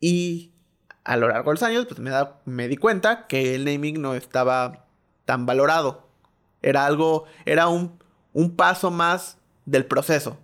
Y 0.00 0.52
a 1.04 1.16
lo 1.16 1.28
largo 1.28 1.50
de 1.50 1.54
los 1.54 1.62
años, 1.62 1.86
pues 1.86 1.98
me, 1.98 2.10
me 2.44 2.68
di 2.68 2.76
cuenta 2.76 3.26
que 3.26 3.54
el 3.54 3.64
naming 3.64 4.02
no 4.02 4.14
estaba 4.14 4.86
tan 5.24 5.46
valorado. 5.46 6.08
Era 6.60 6.84
algo, 6.84 7.24
era 7.46 7.68
un, 7.68 7.98
un 8.34 8.54
paso 8.54 8.90
más 8.90 9.38
del 9.64 9.86
proceso. 9.86 10.38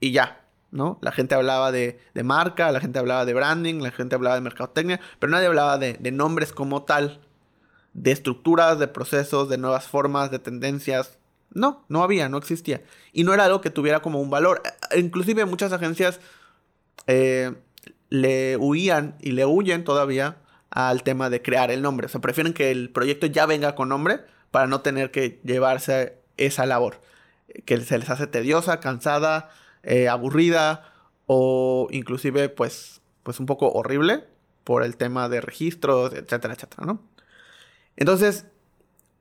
Y 0.00 0.12
ya, 0.12 0.41
¿no? 0.72 0.98
La 1.02 1.12
gente 1.12 1.34
hablaba 1.34 1.70
de, 1.70 2.00
de, 2.14 2.22
marca, 2.24 2.72
la 2.72 2.80
gente 2.80 2.98
hablaba 2.98 3.24
de 3.24 3.34
branding, 3.34 3.80
la 3.80 3.92
gente 3.92 4.16
hablaba 4.16 4.34
de 4.34 4.40
mercadotecnia, 4.40 5.00
pero 5.20 5.30
nadie 5.30 5.46
hablaba 5.46 5.78
de, 5.78 5.98
nombres 6.10 6.52
como 6.52 6.82
tal, 6.82 7.20
de 7.92 8.10
estructuras, 8.10 8.78
de 8.78 8.88
procesos, 8.88 9.48
de 9.50 9.58
nuevas 9.58 9.86
formas, 9.86 10.30
de 10.30 10.38
tendencias. 10.38 11.18
No, 11.50 11.84
no 11.88 12.02
había, 12.02 12.30
no 12.30 12.38
existía. 12.38 12.82
Y 13.12 13.24
no 13.24 13.34
era 13.34 13.44
algo 13.44 13.60
que 13.60 13.68
tuviera 13.68 14.00
como 14.00 14.20
un 14.20 14.30
valor. 14.30 14.62
Inclusive 14.96 15.44
muchas 15.44 15.72
agencias 15.74 16.18
eh, 17.06 17.54
le 18.08 18.56
huían 18.56 19.16
y 19.20 19.32
le 19.32 19.44
huyen 19.44 19.84
todavía 19.84 20.38
al 20.70 21.02
tema 21.02 21.28
de 21.28 21.42
crear 21.42 21.70
el 21.70 21.82
nombre. 21.82 22.06
O 22.06 22.08
sea, 22.08 22.22
prefieren 22.22 22.54
que 22.54 22.70
el 22.70 22.88
proyecto 22.88 23.26
ya 23.26 23.44
venga 23.44 23.74
con 23.74 23.90
nombre 23.90 24.20
para 24.50 24.66
no 24.66 24.80
tener 24.80 25.10
que 25.10 25.38
llevarse 25.44 26.16
esa 26.38 26.64
labor. 26.64 27.02
Que 27.66 27.78
se 27.82 27.98
les 27.98 28.08
hace 28.08 28.26
tediosa, 28.26 28.80
cansada, 28.80 29.50
eh, 29.82 30.08
aburrida 30.08 30.92
o 31.26 31.88
inclusive 31.90 32.48
pues, 32.48 33.00
pues 33.22 33.40
un 33.40 33.46
poco 33.46 33.70
horrible 33.72 34.24
por 34.64 34.82
el 34.82 34.96
tema 34.96 35.28
de 35.28 35.40
registros, 35.40 36.12
etcétera, 36.12 36.54
etcétera, 36.54 36.86
¿no? 36.86 37.00
Entonces, 37.96 38.46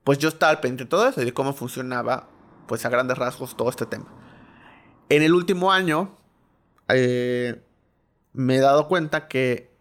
pues 0.03 0.18
yo 0.18 0.30
estaba 0.30 0.51
al 0.51 0.60
pendiente 0.60 0.86
de 0.86 0.89
todo 0.89 1.08
eso 1.08 1.22
y 1.22 1.25
de 1.25 1.34
cómo 1.34 1.53
funcionaba, 1.53 2.27
pues 2.68 2.86
a 2.86 2.89
grandes 2.89 3.18
rasgos, 3.18 3.56
todo 3.58 3.70
este 3.70 3.86
tema. 3.86 4.06
En 5.10 5.24
el 5.24 5.34
último 5.34 5.72
año, 5.72 6.15
eh, 6.88 7.62
me 8.34 8.56
he 8.56 8.60
dado 8.60 8.88
cuenta 8.88 9.27
que 9.27 9.72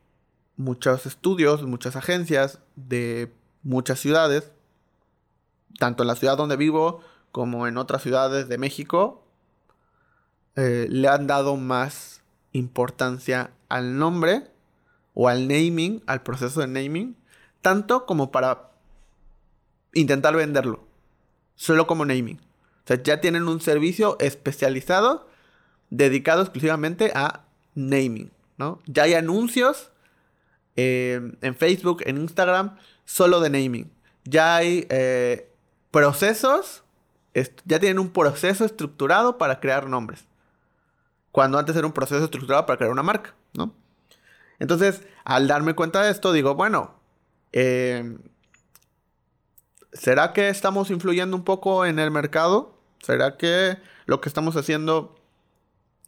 muchos 0.57 1.07
estudios, 1.07 1.63
muchas 1.63 1.97
agencias 1.97 2.61
de 2.77 3.33
muchas 3.63 3.99
ciudades, 4.01 4.53
tanto 5.79 6.03
en 6.03 6.09
la 6.09 6.17
ciudad 6.17 6.37
donde 6.37 6.57
vivo 6.57 7.01
como 7.33 7.67
en 7.67 7.79
otras 7.79 8.03
ciudades 8.03 8.49
de 8.49 8.59
México, 8.59 9.25
eh, 10.57 10.87
le 10.91 11.09
han 11.09 11.27
dado 11.27 11.57
más 11.57 12.23
importancia 12.53 13.51
al 13.69 13.99
nombre 13.99 14.51
o 15.15 15.29
al 15.29 15.49
naming, 15.49 16.03
al 16.07 16.23
proceso 16.23 16.61
de 16.61 16.67
naming, 16.67 17.17
tanto 17.63 18.07
como 18.07 18.31
para 18.31 18.71
intentar 19.93 20.35
venderlo, 20.35 20.85
solo 21.55 21.87
como 21.87 22.05
naming. 22.05 22.39
O 22.85 22.87
sea, 22.87 23.03
ya 23.03 23.21
tienen 23.21 23.49
un 23.49 23.61
servicio 23.61 24.17
especializado 24.21 25.29
dedicado 25.91 26.43
exclusivamente 26.43 27.13
a 27.15 27.45
naming. 27.75 28.31
Ya 28.87 29.05
hay 29.05 29.15
anuncios 29.15 29.91
eh, 30.77 31.33
en 31.41 31.55
Facebook, 31.55 32.03
en 32.05 32.19
Instagram, 32.19 32.77
solo 33.05 33.41
de 33.41 33.51
naming. 33.51 33.91
Ya 34.25 34.57
hay 34.57 34.87
eh, 34.91 35.51
procesos, 35.91 36.83
ya 37.65 37.79
tienen 37.79 37.99
un 37.99 38.11
proceso 38.11 38.65
estructurado 38.65 39.39
para 39.39 39.61
crear 39.61 39.89
nombres. 39.89 40.25
Cuando 41.33 41.59
antes 41.59 41.77
era 41.77 41.87
un 41.87 41.93
proceso 41.93 42.25
estructurado 42.25 42.67
para 42.67 42.77
crear 42.77 42.93
una 42.93 43.03
marca, 43.03 43.35
¿no? 43.55 43.75
Entonces, 44.59 45.03
al 45.25 45.49
darme 45.49 45.75
cuenta 45.75 46.03
de 46.03 46.11
esto, 46.11 46.33
digo, 46.33 46.55
bueno, 46.55 47.01
eh, 47.53 48.19
¿será 49.93 50.33
que 50.33 50.49
estamos 50.49 50.91
influyendo 50.91 51.37
un 51.37 51.45
poco 51.45 51.87
en 51.87 51.99
el 51.99 52.11
mercado? 52.11 52.79
¿Será 53.03 53.37
que 53.37 53.79
lo 54.07 54.21
que 54.21 54.29
estamos 54.29 54.57
haciendo 54.57 55.17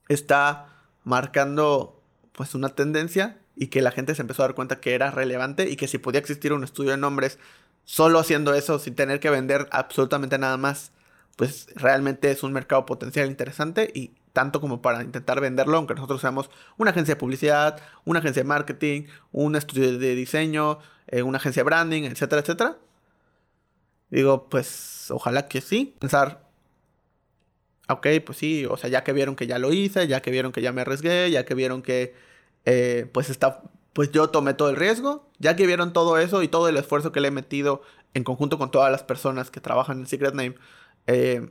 está 0.08 0.68
marcando 1.04 2.02
pues 2.32 2.54
una 2.54 2.70
tendencia 2.70 3.38
y 3.56 3.68
que 3.68 3.82
la 3.82 3.90
gente 3.90 4.14
se 4.14 4.22
empezó 4.22 4.42
a 4.42 4.48
dar 4.48 4.54
cuenta 4.54 4.80
que 4.80 4.94
era 4.94 5.10
relevante 5.10 5.68
y 5.70 5.76
que 5.76 5.88
si 5.88 5.98
podía 5.98 6.20
existir 6.20 6.52
un 6.52 6.64
estudio 6.64 6.92
de 6.92 6.96
nombres 6.96 7.38
solo 7.84 8.18
haciendo 8.18 8.54
eso 8.54 8.78
sin 8.78 8.94
tener 8.94 9.20
que 9.20 9.30
vender 9.30 9.68
absolutamente 9.70 10.38
nada 10.38 10.56
más, 10.56 10.92
pues 11.36 11.66
realmente 11.74 12.30
es 12.30 12.42
un 12.42 12.52
mercado 12.52 12.86
potencial 12.86 13.28
interesante 13.28 13.90
y 13.94 14.12
tanto 14.32 14.60
como 14.60 14.82
para 14.82 15.02
intentar 15.02 15.40
venderlo, 15.40 15.76
aunque 15.76 15.94
nosotros 15.94 16.20
seamos 16.20 16.50
una 16.78 16.90
agencia 16.90 17.14
de 17.14 17.20
publicidad, 17.20 17.80
una 18.04 18.20
agencia 18.20 18.42
de 18.42 18.48
marketing, 18.48 19.02
un 19.30 19.56
estudio 19.56 19.98
de 19.98 20.14
diseño, 20.14 20.78
eh, 21.06 21.22
una 21.22 21.38
agencia 21.38 21.60
de 21.60 21.64
branding, 21.64 22.02
etcétera, 22.04 22.40
etcétera. 22.40 22.78
Digo, 24.10 24.48
pues 24.48 25.10
ojalá 25.10 25.48
que 25.48 25.60
sí. 25.60 25.96
Pensar, 25.98 26.42
ok, 27.88 28.06
pues 28.24 28.38
sí, 28.38 28.66
o 28.66 28.76
sea, 28.76 28.90
ya 28.90 29.04
que 29.04 29.12
vieron 29.12 29.36
que 29.36 29.46
ya 29.46 29.58
lo 29.58 29.72
hice, 29.72 30.06
ya 30.08 30.20
que 30.22 30.30
vieron 30.30 30.52
que 30.52 30.62
ya 30.62 30.72
me 30.72 30.82
arriesgué, 30.82 31.30
ya 31.30 31.44
que 31.44 31.54
vieron 31.54 31.82
que 31.82 32.14
eh, 32.64 33.08
pues 33.12 33.30
está, 33.30 33.62
pues 33.92 34.12
yo 34.12 34.30
tomé 34.30 34.54
todo 34.54 34.70
el 34.70 34.76
riesgo, 34.76 35.28
ya 35.38 35.56
que 35.56 35.66
vieron 35.66 35.92
todo 35.92 36.18
eso 36.18 36.42
y 36.42 36.48
todo 36.48 36.68
el 36.68 36.76
esfuerzo 36.76 37.12
que 37.12 37.20
le 37.20 37.28
he 37.28 37.30
metido 37.30 37.82
en 38.14 38.24
conjunto 38.24 38.58
con 38.58 38.70
todas 38.70 38.92
las 38.92 39.02
personas 39.02 39.50
que 39.50 39.60
trabajan 39.60 40.00
en 40.00 40.06
Secret 40.06 40.34
Name, 40.34 40.54
eh, 41.06 41.50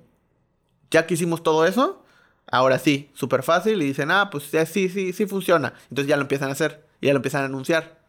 ya 0.91 1.07
que 1.07 1.15
hicimos 1.15 1.43
todo 1.43 1.65
eso, 1.65 2.03
ahora 2.51 2.79
sí, 2.79 3.09
súper 3.13 3.43
fácil 3.43 3.81
y 3.81 3.85
dicen, 3.85 4.11
ah, 4.11 4.29
pues 4.29 4.45
sí, 4.69 4.89
sí, 4.89 5.13
sí 5.13 5.25
funciona. 5.25 5.73
Entonces 5.89 6.07
ya 6.07 6.17
lo 6.17 6.23
empiezan 6.23 6.49
a 6.49 6.53
hacer 6.53 6.85
y 7.01 7.07
ya 7.07 7.13
lo 7.13 7.17
empiezan 7.17 7.43
a 7.43 7.45
anunciar. 7.45 7.99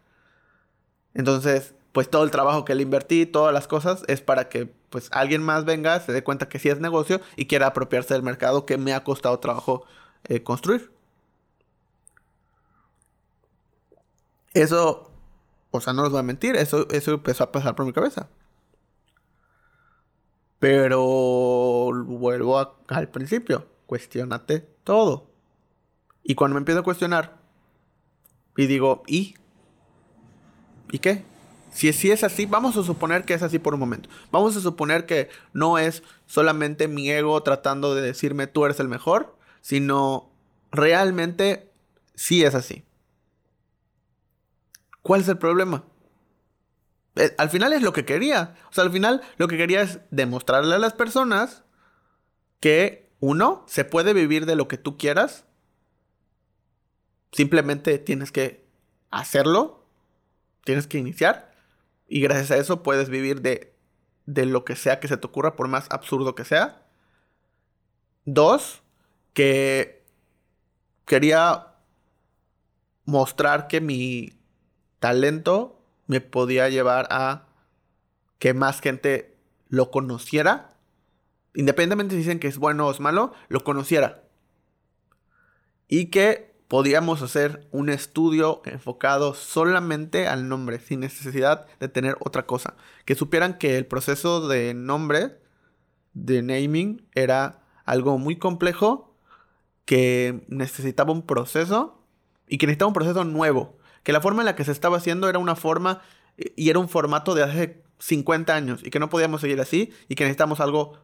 Entonces, 1.15 1.75
pues 1.93 2.11
todo 2.11 2.25
el 2.25 2.31
trabajo 2.31 2.65
que 2.65 2.75
le 2.75 2.83
invertí, 2.83 3.27
todas 3.27 3.53
las 3.55 3.69
cosas, 3.69 4.03
es 4.09 4.21
para 4.21 4.49
que 4.49 4.67
pues 4.91 5.09
alguien 5.13 5.43
más 5.43 5.65
venga, 5.65 6.01
se 6.01 6.13
dé 6.13 6.23
cuenta 6.25 6.49
que 6.49 6.59
sí 6.59 6.69
es 6.69 6.81
negocio 6.81 7.21
y 7.37 7.47
quiera 7.47 7.69
apropiarse 7.69 8.15
del 8.15 8.23
mercado 8.23 8.67
que 8.67 8.79
me 8.79 8.93
ha 8.95 9.05
costado 9.05 9.39
trabajo 9.39 9.85
eh, 10.25 10.43
construir. 10.43 10.91
Eso, 14.55 15.11
o 15.71 15.81
sea, 15.81 15.93
no 15.93 16.03
les 16.03 16.13
voy 16.13 16.21
a 16.21 16.23
mentir, 16.23 16.57
eso, 16.57 16.87
eso 16.91 17.13
empezó 17.15 17.45
a 17.45 17.53
pasar 17.53 17.75
por 17.75 17.87
mi 17.87 17.93
cabeza. 17.93 18.29
Pero 20.59 21.91
vuelvo 22.05 22.59
al 22.89 23.09
principio, 23.09 23.67
cuestionate 23.93 24.61
todo. 24.85 25.31
Y 26.23 26.35
cuando 26.35 26.55
me 26.55 26.61
empiezo 26.61 26.81
a 26.81 26.83
cuestionar 26.83 27.37
y 28.57 28.65
digo, 28.65 29.03
¿y? 29.07 29.35
¿Y 30.91 30.99
qué? 30.99 31.27
Si, 31.75 31.89
es 31.89 32.25
así, 32.25 32.47
vamos 32.47 32.79
a 32.79 32.85
suponer 32.85 33.27
que 33.27 33.35
es 33.35 33.43
así 33.43 33.59
por 33.59 33.75
un 33.75 33.81
momento. 33.81 34.09
Vamos 34.31 34.57
a 34.57 34.61
suponer 34.61 35.05
que 35.05 35.29
no 35.53 35.77
es 35.77 36.03
solamente 36.25 36.89
mi 36.89 37.11
ego 37.11 37.43
tratando 37.43 37.95
de 37.95 38.01
decirme 38.01 38.47
tú 38.47 38.65
eres 38.65 38.81
el 38.81 38.89
mejor, 38.89 39.37
sino 39.61 40.33
realmente 40.71 41.71
sí 42.15 42.45
es 42.45 42.55
así. 42.55 42.87
¿Cuál 45.03 45.21
es 45.21 45.29
el 45.29 45.37
problema? 45.37 45.85
Eh, 47.17 47.35
al 47.37 47.51
final 47.51 47.75
es 47.75 47.83
lo 47.83 47.93
que 47.93 48.07
quería. 48.07 48.55
O 48.71 48.73
sea, 48.73 48.85
al 48.85 48.91
final 48.91 49.21
lo 49.37 49.49
que 49.49 49.59
quería 49.59 49.83
es 49.83 49.99
demostrarle 50.11 50.77
a 50.77 50.79
las 50.79 50.95
personas 50.95 51.65
que 52.59 53.02
uno, 53.23 53.63
se 53.69 53.85
puede 53.85 54.15
vivir 54.15 54.47
de 54.47 54.57
lo 54.57 54.67
que 54.67 54.79
tú 54.79 54.99
quieras. 54.99 55.45
Simplemente 57.31 58.01
tienes 58.01 58.33
que 58.33 58.67
hacerlo. 59.13 59.87
Tienes 60.65 60.89
que 60.89 60.99
iniciar. 60.99 61.55
Y 62.09 62.21
gracias 62.21 62.51
a 62.51 62.57
eso 62.57 62.83
puedes 62.83 63.11
vivir 63.11 63.41
de, 63.41 63.77
de 64.27 64.45
lo 64.45 64.65
que 64.65 64.75
sea 64.75 64.99
que 64.99 65.07
se 65.07 65.17
te 65.17 65.25
ocurra, 65.25 65.55
por 65.55 65.69
más 65.69 65.87
absurdo 65.93 66.35
que 66.35 66.45
sea. 66.45 66.85
Dos, 68.25 68.83
que 69.35 70.05
quería 71.07 71.75
mostrar 73.05 73.69
que 73.69 73.81
mi 73.81 74.33
talento 74.99 75.81
me 76.09 76.21
podía 76.21 76.69
llevar 76.69 77.07
a 77.13 77.47
que 78.41 78.53
más 78.53 78.81
gente 78.81 79.37
lo 79.69 79.93
conociera. 79.93 80.72
Independientemente 81.55 82.15
si 82.15 82.21
dicen 82.21 82.39
que 82.39 82.49
es 82.49 82.59
bueno 82.59 82.87
o 82.87 82.91
es 82.91 83.01
malo, 83.01 83.33
lo 83.49 83.65
conociera. 83.65 84.25
Y 85.89 86.07
que 86.07 86.53
podíamos 86.69 87.21
hacer 87.21 87.69
un 87.71 87.91
estudio 87.91 88.63
enfocado 88.65 89.35
solamente 89.35 90.27
al 90.27 90.49
nombre, 90.49 90.81
sin 90.81 91.01
necesidad 91.01 91.67
de 91.81 91.89
tener 91.89 92.17
otra 92.21 92.47
cosa. 92.47 92.77
Que 93.05 93.15
supieran 93.15 93.59
que 93.59 93.77
el 93.77 93.85
proceso 93.85 94.49
de 94.49 94.73
nombre, 94.73 95.39
de 96.15 96.41
naming, 96.41 97.07
era 97.15 97.61
algo 97.85 98.17
muy 98.17 98.37
complejo, 98.37 99.15
que 99.85 100.47
necesitaba 100.49 101.13
un 101.13 101.27
proceso 101.27 102.03
y 102.49 102.57
que 102.57 102.67
necesitaba 102.67 102.89
un 102.89 102.95
proceso 102.95 103.25
nuevo. 103.25 103.77
Que 104.03 104.13
la 104.13 104.23
forma 104.23 104.41
en 104.41 104.47
la 104.47 104.57
que 104.57 104.65
se 104.65 104.73
estaba 104.73 104.97
haciendo 104.97 105.29
era 105.29 105.39
una 105.39 105.57
forma 105.57 106.01
y 106.57 106.71
era 106.71 106.79
un 106.79 106.89
formato 106.89 107.35
de 107.35 107.43
hace 107.43 107.83
50 107.99 108.55
años 108.55 108.81
y 108.83 108.91
que 108.91 108.99
no 108.99 109.11
podíamos 109.11 109.41
seguir 109.41 109.61
así 109.61 109.93
y 110.09 110.15
que 110.15 110.25
necesitamos 110.25 110.61
algo 110.61 110.99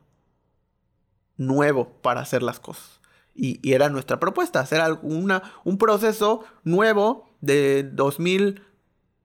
nuevo 1.38 1.88
para 2.02 2.21
hacer 2.21 2.42
las 2.42 2.61
cosas. 2.61 3.00
Y, 3.35 3.61
era 3.73 3.88
nuestra 3.88 4.21
propuesta, 4.21 4.61
hacer 4.61 4.80
alguna, 4.80 5.42
un 5.64 5.78
proceso 5.78 6.45
nuevo 6.64 7.30
de 7.40 7.85
2000, 7.85 8.62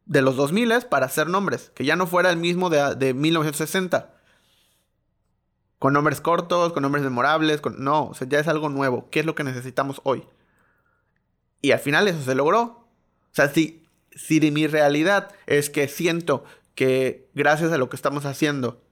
de 0.05 0.21
los 0.21 0.35
2000 0.37 0.85
para 0.89 1.07
hacer 1.07 1.27
nombres, 1.27 1.71
que 1.75 1.83
ya 1.83 1.95
no 1.95 2.07
fuera 2.07 2.29
el 2.29 2.37
mismo 2.37 2.69
de, 2.69 2.95
de 2.95 3.13
1960. 3.13 4.13
Con 5.79 5.93
nombres 5.93 6.21
cortos, 6.21 6.71
con 6.71 6.83
nombres 6.83 7.03
memorables, 7.03 7.59
con, 7.59 7.83
no, 7.83 8.11
o 8.11 8.25
ya 8.25 8.39
es 8.39 8.47
algo 8.47 8.69
nuevo. 8.69 9.09
¿Qué 9.09 9.19
es 9.19 9.25
lo 9.25 9.35
que 9.35 9.43
necesitamos 9.43 9.99
hoy? 10.03 10.23
Y 11.61 11.71
al 11.71 11.79
final 11.79 12.07
eso 12.07 12.21
se 12.21 12.35
logró. 12.35 12.61
O 12.61 13.35
sea, 13.35 13.49
si, 13.49 13.83
si 14.11 14.39
mi 14.51 14.67
realidad 14.67 15.31
es 15.47 15.69
que 15.69 15.87
siento 15.87 16.43
que 16.75 17.29
gracias 17.33 17.71
a 17.71 17.77
lo 17.77 17.89
que 17.89 17.95
estamos 17.95 18.25
haciendo 18.25 18.82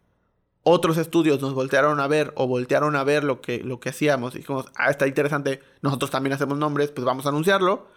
otros 0.64 0.98
estudios 0.98 1.42
nos 1.42 1.54
voltearon 1.54 2.00
a 2.00 2.08
ver 2.08 2.34
o 2.36 2.48
voltearon 2.48 2.96
a 2.96 3.04
ver 3.04 3.24
lo 3.24 3.42
que, 3.42 3.60
lo 3.60 3.80
que 3.80 3.90
hacíamos 3.90 4.36
y 4.36 4.40
dijimos, 4.40 4.66
ah, 4.76 4.92
está 4.92 5.08
interesante, 5.08 5.62
nosotros 5.82 6.12
también 6.12 6.34
hacemos 6.34 6.58
nombres, 6.58 6.92
pues 6.92 7.06
vamos 7.06 7.26
a 7.26 7.30
anunciarlo, 7.30 7.88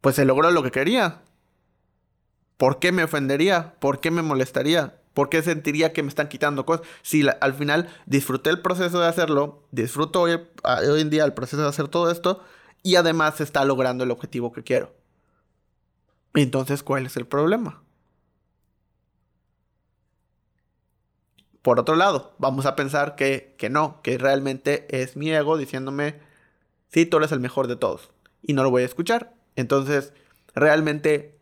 pues 0.00 0.16
se 0.16 0.24
logró 0.24 0.50
lo 0.50 0.62
que 0.62 0.70
quería. 0.70 1.22
¿Por 2.56 2.78
qué 2.78 2.90
me 2.92 3.04
ofendería? 3.04 3.74
¿Por 3.78 4.00
qué 4.00 4.10
me 4.10 4.22
molestaría? 4.22 5.00
¿Por 5.14 5.28
qué 5.28 5.42
sentiría 5.42 5.92
que 5.92 6.02
me 6.02 6.08
están 6.08 6.28
quitando 6.28 6.64
cosas? 6.64 6.86
Si 7.02 7.26
al 7.40 7.54
final 7.54 7.88
disfruté 8.06 8.50
el 8.50 8.62
proceso 8.62 9.00
de 9.00 9.08
hacerlo, 9.08 9.66
disfruto 9.70 10.22
hoy, 10.22 10.40
hoy 10.64 11.00
en 11.00 11.10
día 11.10 11.24
el 11.24 11.34
proceso 11.34 11.62
de 11.62 11.68
hacer 11.68 11.88
todo 11.88 12.10
esto 12.10 12.42
y 12.82 12.96
además 12.96 13.36
se 13.36 13.44
está 13.44 13.64
logrando 13.64 14.04
el 14.04 14.10
objetivo 14.10 14.52
que 14.52 14.62
quiero. 14.62 14.94
Entonces, 16.34 16.82
¿cuál 16.82 17.06
es 17.06 17.16
el 17.16 17.26
problema? 17.26 17.82
Por 21.62 21.80
otro 21.80 21.96
lado, 21.96 22.34
vamos 22.38 22.66
a 22.66 22.76
pensar 22.76 23.16
que, 23.16 23.54
que 23.58 23.70
no, 23.70 24.00
que 24.02 24.18
realmente 24.18 24.86
es 24.90 25.16
mi 25.16 25.30
ego 25.30 25.56
diciéndome, 25.56 26.20
sí, 26.88 27.06
tú 27.06 27.18
eres 27.18 27.32
el 27.32 27.40
mejor 27.40 27.66
de 27.66 27.76
todos. 27.76 28.10
Y 28.42 28.52
no 28.52 28.62
lo 28.62 28.70
voy 28.70 28.82
a 28.82 28.86
escuchar. 28.86 29.34
Entonces, 29.56 30.12
realmente 30.54 31.38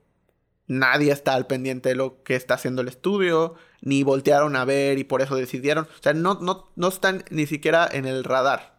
nadie 0.67 1.13
está 1.13 1.35
al 1.35 1.47
pendiente 1.47 1.91
de 1.91 1.95
lo 1.95 2.23
que 2.23 2.35
está 2.35 2.55
haciendo 2.55 2.83
el 2.83 2.89
estudio, 2.89 3.55
ni 3.81 4.03
voltearon 4.03 4.57
a 4.57 4.65
ver 4.65 4.99
y 4.99 5.05
por 5.05 5.23
eso 5.23 5.37
decidieron. 5.37 5.85
O 5.85 6.03
sea, 6.03 6.13
no, 6.15 6.35
no, 6.41 6.71
no 6.77 6.89
están 6.89 7.25
ni 7.31 7.47
siquiera 7.47 7.89
en 7.91 8.07
el 8.07 8.25
radar 8.25 8.77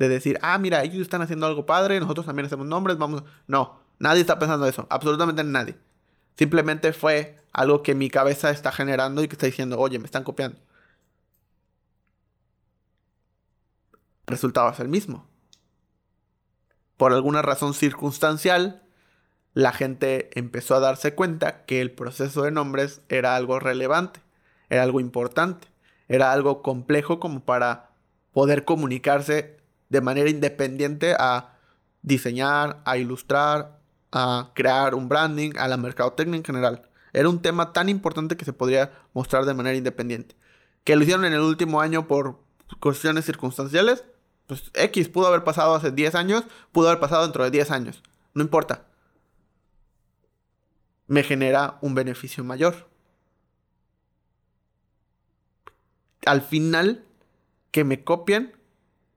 de 0.00 0.08
decir, 0.08 0.38
ah, 0.40 0.56
mira, 0.56 0.82
ellos 0.82 1.02
están 1.02 1.20
haciendo 1.20 1.46
algo 1.46 1.66
padre, 1.66 2.00
nosotros 2.00 2.24
también 2.24 2.46
hacemos 2.46 2.66
nombres, 2.66 2.96
vamos. 2.96 3.22
No, 3.46 3.80
nadie 3.98 4.22
está 4.22 4.38
pensando 4.38 4.66
eso, 4.66 4.86
absolutamente 4.88 5.44
nadie. 5.44 5.76
Simplemente 6.40 6.94
fue 6.94 7.36
algo 7.52 7.82
que 7.82 7.94
mi 7.94 8.08
cabeza 8.08 8.48
está 8.48 8.72
generando 8.72 9.22
y 9.22 9.28
que 9.28 9.34
está 9.34 9.44
diciendo, 9.44 9.78
oye, 9.78 9.98
me 9.98 10.06
están 10.06 10.24
copiando. 10.24 10.58
El 14.26 14.32
resultado 14.32 14.70
es 14.70 14.80
el 14.80 14.88
mismo. 14.88 15.28
Por 16.96 17.12
alguna 17.12 17.42
razón 17.42 17.74
circunstancial, 17.74 18.82
la 19.52 19.74
gente 19.74 20.30
empezó 20.32 20.76
a 20.76 20.80
darse 20.80 21.14
cuenta 21.14 21.66
que 21.66 21.82
el 21.82 21.90
proceso 21.90 22.44
de 22.44 22.52
nombres 22.52 23.02
era 23.10 23.36
algo 23.36 23.60
relevante, 23.60 24.20
era 24.70 24.82
algo 24.82 24.98
importante, 24.98 25.68
era 26.08 26.32
algo 26.32 26.62
complejo 26.62 27.20
como 27.20 27.40
para 27.40 27.90
poder 28.32 28.64
comunicarse 28.64 29.58
de 29.90 30.00
manera 30.00 30.30
independiente 30.30 31.14
a 31.18 31.58
diseñar, 32.00 32.80
a 32.86 32.96
ilustrar, 32.96 33.79
a 34.12 34.50
crear 34.54 34.94
un 34.94 35.08
branding, 35.08 35.52
a 35.58 35.68
la 35.68 35.76
mercadotecnia 35.76 36.36
en 36.36 36.44
general. 36.44 36.88
Era 37.12 37.28
un 37.28 37.42
tema 37.42 37.72
tan 37.72 37.88
importante 37.88 38.36
que 38.36 38.44
se 38.44 38.52
podría 38.52 38.92
mostrar 39.12 39.44
de 39.44 39.54
manera 39.54 39.76
independiente. 39.76 40.36
Que 40.84 40.96
lo 40.96 41.02
hicieron 41.02 41.24
en 41.24 41.32
el 41.32 41.40
último 41.40 41.80
año 41.80 42.06
por 42.06 42.38
cuestiones 42.78 43.24
circunstanciales, 43.24 44.04
pues 44.46 44.70
X 44.74 45.08
pudo 45.08 45.26
haber 45.26 45.44
pasado 45.44 45.74
hace 45.74 45.90
10 45.90 46.14
años, 46.14 46.44
pudo 46.72 46.88
haber 46.88 47.00
pasado 47.00 47.22
dentro 47.22 47.44
de 47.44 47.50
10 47.50 47.70
años. 47.70 48.02
No 48.34 48.42
importa. 48.42 48.86
Me 51.06 51.22
genera 51.22 51.78
un 51.80 51.94
beneficio 51.94 52.44
mayor. 52.44 52.88
Al 56.26 56.42
final, 56.42 57.04
que 57.70 57.84
me 57.84 58.04
copien, 58.04 58.56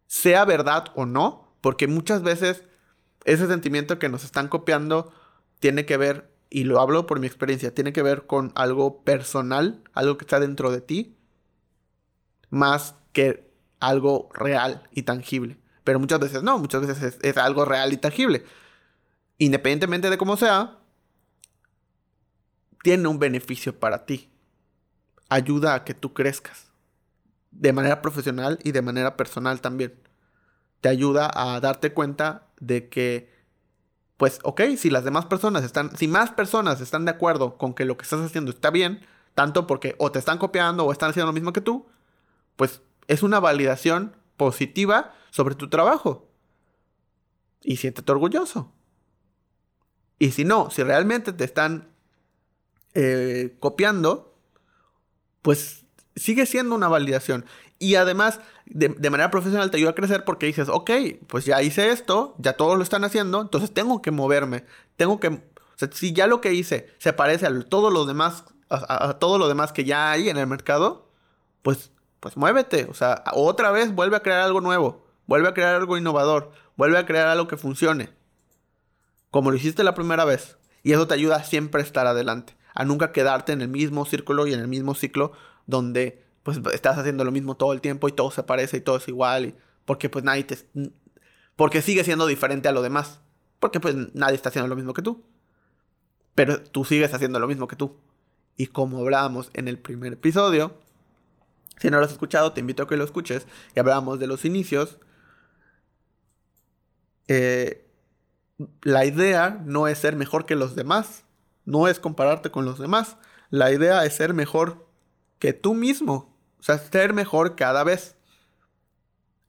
sea 0.08 0.45
verdad 0.45 0.86
o 0.95 1.06
no, 1.06 1.47
porque 1.62 1.88
muchas 1.88 2.23
veces 2.23 2.63
ese 3.26 3.48
sentimiento 3.48 4.00
que 4.00 4.10
nos 4.10 4.24
están 4.24 4.48
copiando 4.48 5.14
tiene 5.60 5.86
que 5.86 5.98
ver, 5.98 6.30
y 6.50 6.66
lo 6.66 6.80
hablo 6.80 7.06
por 7.08 7.20
mi 7.20 7.28
experiencia, 7.28 7.74
tiene 7.74 7.94
que 7.94 8.04
ver 8.04 8.26
con 8.28 8.52
algo 8.56 9.04
personal, 9.04 9.82
algo 9.94 10.18
que 10.18 10.26
está 10.26 10.40
dentro 10.40 10.72
de 10.72 10.82
ti, 10.82 11.16
más 12.50 12.96
que 13.14 13.50
algo 13.80 14.30
real 14.34 14.88
y 14.92 15.04
tangible. 15.04 15.58
Pero 15.84 16.00
muchas 16.00 16.20
veces 16.20 16.44
no, 16.44 16.58
muchas 16.60 16.86
veces 16.86 17.18
es, 17.22 17.38
algo 17.38 17.66
real 17.66 17.92
y 17.92 17.98
tangible. 17.98 18.46
Independientemente 19.38 20.10
de 20.10 20.18
cómo 20.18 20.38
sea, 20.38 20.80
tiene 22.84 23.08
un 23.08 23.20
beneficio 23.20 23.78
para 23.78 24.06
ti. 24.06 24.30
Ayuda 25.30 25.74
a 25.74 25.84
que 25.84 25.94
tú 25.94 26.14
crezcas. 26.14 26.72
De 27.52 27.74
manera 27.74 28.02
profesional 28.02 28.60
y 28.64 28.72
de 28.72 28.82
manera 28.82 29.18
personal 29.18 29.62
también. 29.62 29.94
Te 30.84 30.89
ayuda 30.89 31.32
a 31.34 31.62
darte 31.62 31.93
cuenta 31.93 32.50
de 32.60 32.89
que, 32.89 33.32
pues, 34.17 34.41
ok, 34.43 34.63
si 34.78 34.89
las 34.89 35.06
demás 35.06 35.28
personas 35.28 35.63
están, 35.63 35.96
si 35.96 36.10
más 36.10 36.32
personas 36.32 36.82
están 36.82 37.06
de 37.06 37.12
acuerdo 37.12 37.58
con 37.58 37.74
que 37.74 37.86
lo 37.86 37.96
que 37.96 38.04
estás 38.04 38.19
haciendo 38.19 38.52
está 38.52 38.69
bien, 38.69 39.00
tanto 39.34 39.65
porque 39.65 39.96
o 39.98 40.12
te 40.12 40.19
están 40.19 40.39
copiando 40.39 40.84
o 40.84 40.91
están 40.91 41.12
haciendo 41.12 41.28
lo 41.28 41.34
mismo 41.34 41.54
que 41.54 41.62
tú, 41.62 41.86
pues 42.58 42.82
es 43.08 43.24
una 43.24 43.39
validación 43.39 44.13
positiva 44.36 45.13
sobre 45.30 45.56
tu 45.56 45.69
trabajo. 45.69 46.28
Y 47.62 47.78
siéntete 47.78 48.12
orgulloso. 48.12 48.74
Y 50.19 50.32
si 50.32 50.43
no, 50.43 50.69
si 50.69 50.84
realmente 50.84 51.32
te 51.32 51.46
están 51.46 51.93
eh, 52.93 53.56
copiando, 53.62 54.38
pues 55.41 55.86
sigue 56.15 56.46
siendo 56.46 56.76
una 56.76 56.89
validación. 56.89 57.46
Y 57.84 57.96
además, 57.96 58.39
de, 58.65 58.88
manera 59.10 59.30
profesional 59.30 59.69
te 59.69 59.76
ayuda 59.76 59.89
a 59.89 59.96
crecer 59.96 60.24
porque 60.24 60.46
dices, 60.46 60.69
ok, 60.69 60.89
pues 61.28 61.43
ya 61.43 61.62
hice 61.62 61.91
esto, 61.91 62.34
ya 62.38 62.54
todos 62.54 62.78
lo 62.78 62.84
están 62.84 63.04
haciendo, 63.04 63.41
entonces 63.41 63.74
tengo 63.74 64.02
que 64.02 64.10
moverme, 64.10 64.63
tengo 64.96 65.19
que... 65.19 65.28
O 65.28 65.76
sea, 65.76 65.89
si 65.91 66.13
ya 66.13 66.28
lo 66.28 66.39
que 66.39 66.54
hice 66.54 66.88
se 66.98 67.12
parece 67.12 67.46
a 67.46 67.60
todo 67.63 67.91
lo 67.91 68.06
demás, 68.06 68.46
a, 68.69 69.15
todo 69.19 69.38
lo 69.38 69.50
demás 69.50 69.74
que 69.74 69.84
ya 69.84 70.12
hay 70.12 70.30
en 70.30 70.38
el 70.38 70.48
mercado, 70.48 71.10
pues, 71.62 71.91
pues 72.22 72.38
muévete. 72.38 72.88
O 72.89 72.93
sea, 72.93 73.22
otra 73.34 73.69
vez 73.72 73.93
vuelve 73.93 74.15
a 74.15 74.22
crear 74.22 74.39
algo 74.39 74.62
nuevo, 74.62 75.06
vuelve 75.26 75.50
a 75.50 75.54
crear 75.54 75.76
algo 75.76 75.98
innovador, 75.98 76.52
vuelve 76.78 76.98
a 76.98 77.06
crear 77.06 77.28
algo 77.28 77.50
que 77.50 77.58
funcione. 77.58 78.12
Como 79.30 79.52
lo 79.52 79.58
hiciste 79.58 79.84
la 79.84 79.93
primera 79.93 80.24
vez. 80.24 80.58
Y 80.84 80.93
eso 80.93 81.06
te 81.06 81.15
ayuda 81.15 81.36
a 81.36 81.43
siempre 81.43 81.82
estar 81.82 82.08
adelante, 82.08 82.56
a 82.74 82.86
nunca 82.86 83.12
quedarte 83.12 83.52
en 83.52 83.62
el 83.62 83.67
mismo 83.67 84.06
círculo 84.06 84.48
y 84.48 84.54
en 84.54 84.62
el 84.62 84.69
mismo 84.69 84.96
ciclo 84.96 85.34
donde 85.65 86.23
pues 86.43 86.60
estás 86.73 86.97
haciendo 86.97 87.23
lo 87.23 87.32
mismo 87.32 87.56
todo 87.56 87.73
el 87.73 87.82
tiempo 87.82 88.08
y 88.08 88.12
todo 88.12 88.29
se 88.29 88.43
parece 88.43 88.77
y 88.77 88.82
todo 88.82 88.97
es 88.97 89.08
igual. 89.08 89.45
Y, 89.45 89.56
porque 89.86 90.10
pues 90.10 90.23
nadie 90.23 90.43
te... 90.43 90.58
Porque 91.56 91.82
sigue 91.82 92.03
siendo 92.03 92.27
diferente 92.27 92.67
a 92.67 92.71
lo 92.71 92.82
demás. 92.82 93.21
Porque 93.60 93.79
pues 93.79 93.95
nadie 94.13 94.36
está 94.36 94.49
haciendo 94.49 94.67
lo 94.67 94.75
mismo 94.75 94.93
que 94.93 95.01
tú. 95.01 95.23
Pero 96.36 96.62
tú 96.62 96.84
sigues 96.84 97.13
haciendo 97.13 97.39
lo 97.39 97.47
mismo 97.47 97.67
que 97.67 97.75
tú. 97.75 97.97
Y 98.58 98.67
como 98.67 98.99
hablábamos 98.99 99.49
en 99.53 99.67
el 99.67 99.79
primer 99.79 100.13
episodio, 100.13 100.75
si 101.79 101.89
no 101.89 101.99
lo 101.99 102.06
has 102.06 102.12
escuchado, 102.12 102.53
te 102.53 102.60
invito 102.60 102.84
a 102.84 102.88
que 102.88 102.97
lo 102.97 103.03
escuches. 103.03 103.47
Y 103.75 103.79
hablábamos 103.79 104.19
de 104.19 104.27
los 104.27 104.45
inicios. 104.45 104.99
Eh, 107.27 107.88
la 108.82 109.06
idea 109.06 109.62
no 109.65 109.88
es 109.88 109.99
ser 109.99 110.15
mejor 110.15 110.45
que 110.45 110.56
los 110.56 110.75
demás. 110.75 111.23
No 111.65 111.88
es 111.88 111.99
compararte 111.99 112.51
con 112.51 112.65
los 112.65 112.79
demás. 112.79 113.17
La 113.49 113.71
idea 113.71 114.03
es 114.06 114.15
ser 114.15 114.34
mejor 114.34 114.88
que 115.39 115.53
tú 115.53 115.73
mismo. 115.73 116.33
O 116.63 116.65
sea, 116.65 116.78
ser 116.78 117.12
mejor 117.12 117.58
cada 117.58 117.84
vez. 117.84 118.15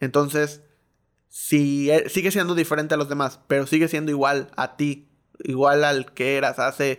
Entonces, 0.00 0.62
si 1.28 1.88
e, 1.88 2.08
sigue 2.08 2.32
siendo 2.32 2.56
diferente 2.56 2.94
a 2.94 2.96
los 2.96 3.08
demás, 3.08 3.38
pero 3.46 3.68
sigue 3.68 3.86
siendo 3.86 4.10
igual 4.10 4.50
a 4.56 4.76
ti, 4.76 5.08
igual 5.44 5.84
al 5.84 6.12
que 6.12 6.36
eras 6.36 6.58
hace 6.58 6.98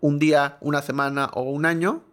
un 0.00 0.20
día, 0.20 0.58
una 0.60 0.80
semana 0.80 1.28
o 1.34 1.42
un 1.42 1.66
año, 1.66 2.04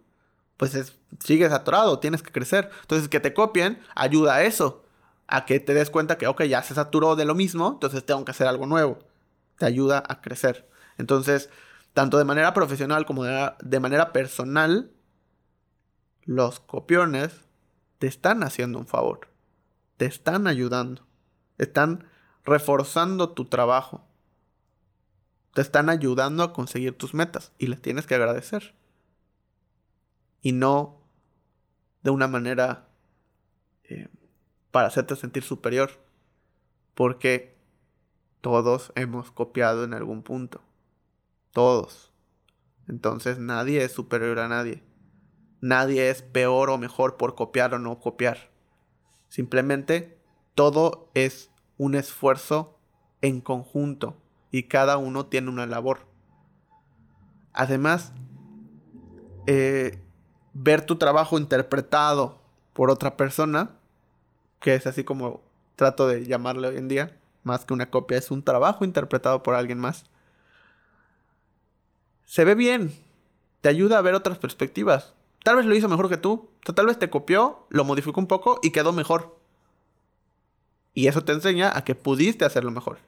pues 0.56 0.74
es, 0.74 0.98
sigues 1.20 1.52
atorado, 1.52 2.00
tienes 2.00 2.20
que 2.20 2.32
crecer. 2.32 2.68
Entonces, 2.80 3.08
que 3.08 3.20
te 3.20 3.32
copien 3.32 3.78
ayuda 3.94 4.34
a 4.34 4.42
eso, 4.42 4.84
a 5.28 5.46
que 5.46 5.60
te 5.60 5.74
des 5.74 5.90
cuenta 5.90 6.18
que, 6.18 6.26
ok, 6.26 6.42
ya 6.46 6.64
se 6.64 6.74
saturó 6.74 7.14
de 7.14 7.26
lo 7.26 7.36
mismo, 7.36 7.74
entonces 7.74 8.04
tengo 8.04 8.24
que 8.24 8.32
hacer 8.32 8.48
algo 8.48 8.66
nuevo. 8.66 8.98
Te 9.56 9.66
ayuda 9.66 10.02
a 10.04 10.20
crecer. 10.20 10.68
Entonces, 10.96 11.48
tanto 11.92 12.18
de 12.18 12.24
manera 12.24 12.54
profesional 12.54 13.06
como 13.06 13.22
de 13.22 13.78
manera 13.78 14.12
personal, 14.12 14.90
los 16.28 16.60
copiones 16.60 17.46
te 17.98 18.06
están 18.06 18.42
haciendo 18.42 18.78
un 18.78 18.86
favor, 18.86 19.28
te 19.96 20.04
están 20.04 20.46
ayudando, 20.46 21.06
están 21.56 22.06
reforzando 22.44 23.30
tu 23.30 23.46
trabajo, 23.46 24.04
te 25.54 25.62
están 25.62 25.88
ayudando 25.88 26.42
a 26.42 26.52
conseguir 26.52 26.98
tus 26.98 27.14
metas 27.14 27.52
y 27.56 27.68
les 27.68 27.80
tienes 27.80 28.06
que 28.06 28.14
agradecer. 28.14 28.74
Y 30.42 30.52
no 30.52 31.00
de 32.02 32.10
una 32.10 32.28
manera 32.28 32.90
eh, 33.84 34.08
para 34.70 34.88
hacerte 34.88 35.16
sentir 35.16 35.44
superior, 35.44 35.92
porque 36.94 37.56
todos 38.42 38.92
hemos 38.96 39.30
copiado 39.30 39.82
en 39.82 39.94
algún 39.94 40.22
punto, 40.22 40.60
todos. 41.52 42.12
Entonces 42.86 43.38
nadie 43.38 43.82
es 43.82 43.92
superior 43.92 44.40
a 44.40 44.48
nadie. 44.48 44.87
Nadie 45.60 46.10
es 46.10 46.22
peor 46.22 46.70
o 46.70 46.78
mejor 46.78 47.16
por 47.16 47.34
copiar 47.34 47.74
o 47.74 47.78
no 47.78 47.98
copiar. 47.98 48.50
Simplemente 49.28 50.18
todo 50.54 51.10
es 51.14 51.50
un 51.76 51.94
esfuerzo 51.94 52.78
en 53.20 53.40
conjunto 53.40 54.16
y 54.50 54.64
cada 54.64 54.96
uno 54.96 55.26
tiene 55.26 55.50
una 55.50 55.66
labor. 55.66 56.06
Además, 57.52 58.12
eh, 59.46 60.02
ver 60.52 60.84
tu 60.84 60.96
trabajo 60.96 61.38
interpretado 61.38 62.40
por 62.72 62.90
otra 62.90 63.16
persona, 63.16 63.76
que 64.60 64.74
es 64.74 64.86
así 64.86 65.04
como 65.04 65.42
trato 65.76 66.06
de 66.06 66.26
llamarle 66.26 66.68
hoy 66.68 66.76
en 66.76 66.88
día, 66.88 67.18
más 67.42 67.64
que 67.64 67.74
una 67.74 67.90
copia, 67.90 68.18
es 68.18 68.30
un 68.30 68.42
trabajo 68.42 68.84
interpretado 68.84 69.42
por 69.42 69.54
alguien 69.54 69.78
más. 69.78 70.04
Se 72.24 72.44
ve 72.44 72.54
bien, 72.54 72.92
te 73.60 73.68
ayuda 73.68 73.98
a 73.98 74.02
ver 74.02 74.14
otras 74.14 74.38
perspectivas. 74.38 75.14
Tal 75.48 75.56
vez 75.56 75.64
lo 75.64 75.74
hizo 75.74 75.88
mejor 75.88 76.10
que 76.10 76.18
tú. 76.18 76.50
Tal 76.74 76.84
vez 76.84 76.98
te 76.98 77.08
copió, 77.08 77.66
lo 77.70 77.82
modificó 77.82 78.20
un 78.20 78.26
poco 78.26 78.60
y 78.62 78.70
quedó 78.70 78.92
mejor. 78.92 79.34
Y 80.92 81.06
eso 81.06 81.24
te 81.24 81.32
enseña 81.32 81.72
a 81.74 81.84
que 81.84 81.94
pudiste 81.94 82.44
hacerlo 82.44 82.70
mejor. 82.70 82.98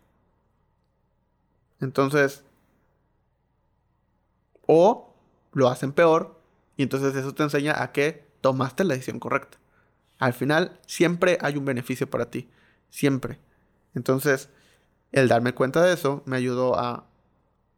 Entonces, 1.83 2.43
o 4.65 5.15
lo 5.53 5.69
hacen 5.69 5.93
peor 5.93 6.41
y 6.79 6.83
entonces 6.83 7.15
eso 7.15 7.35
te 7.35 7.43
enseña 7.43 7.83
a 7.83 7.93
que 7.93 8.27
tomaste 8.41 8.85
la 8.85 8.95
decisión 8.95 9.21
correcta. 9.21 9.59
Al 10.19 10.33
final, 10.33 10.81
siempre 10.87 11.37
hay 11.43 11.59
un 11.59 11.67
beneficio 11.67 12.09
para 12.09 12.31
ti. 12.31 12.49
Siempre. 12.89 13.39
Entonces, 13.95 14.49
el 15.13 15.29
darme 15.29 15.53
cuenta 15.53 15.83
de 15.83 15.93
eso 15.93 16.23
me 16.25 16.39
ayudó 16.39 16.79
a 16.79 17.05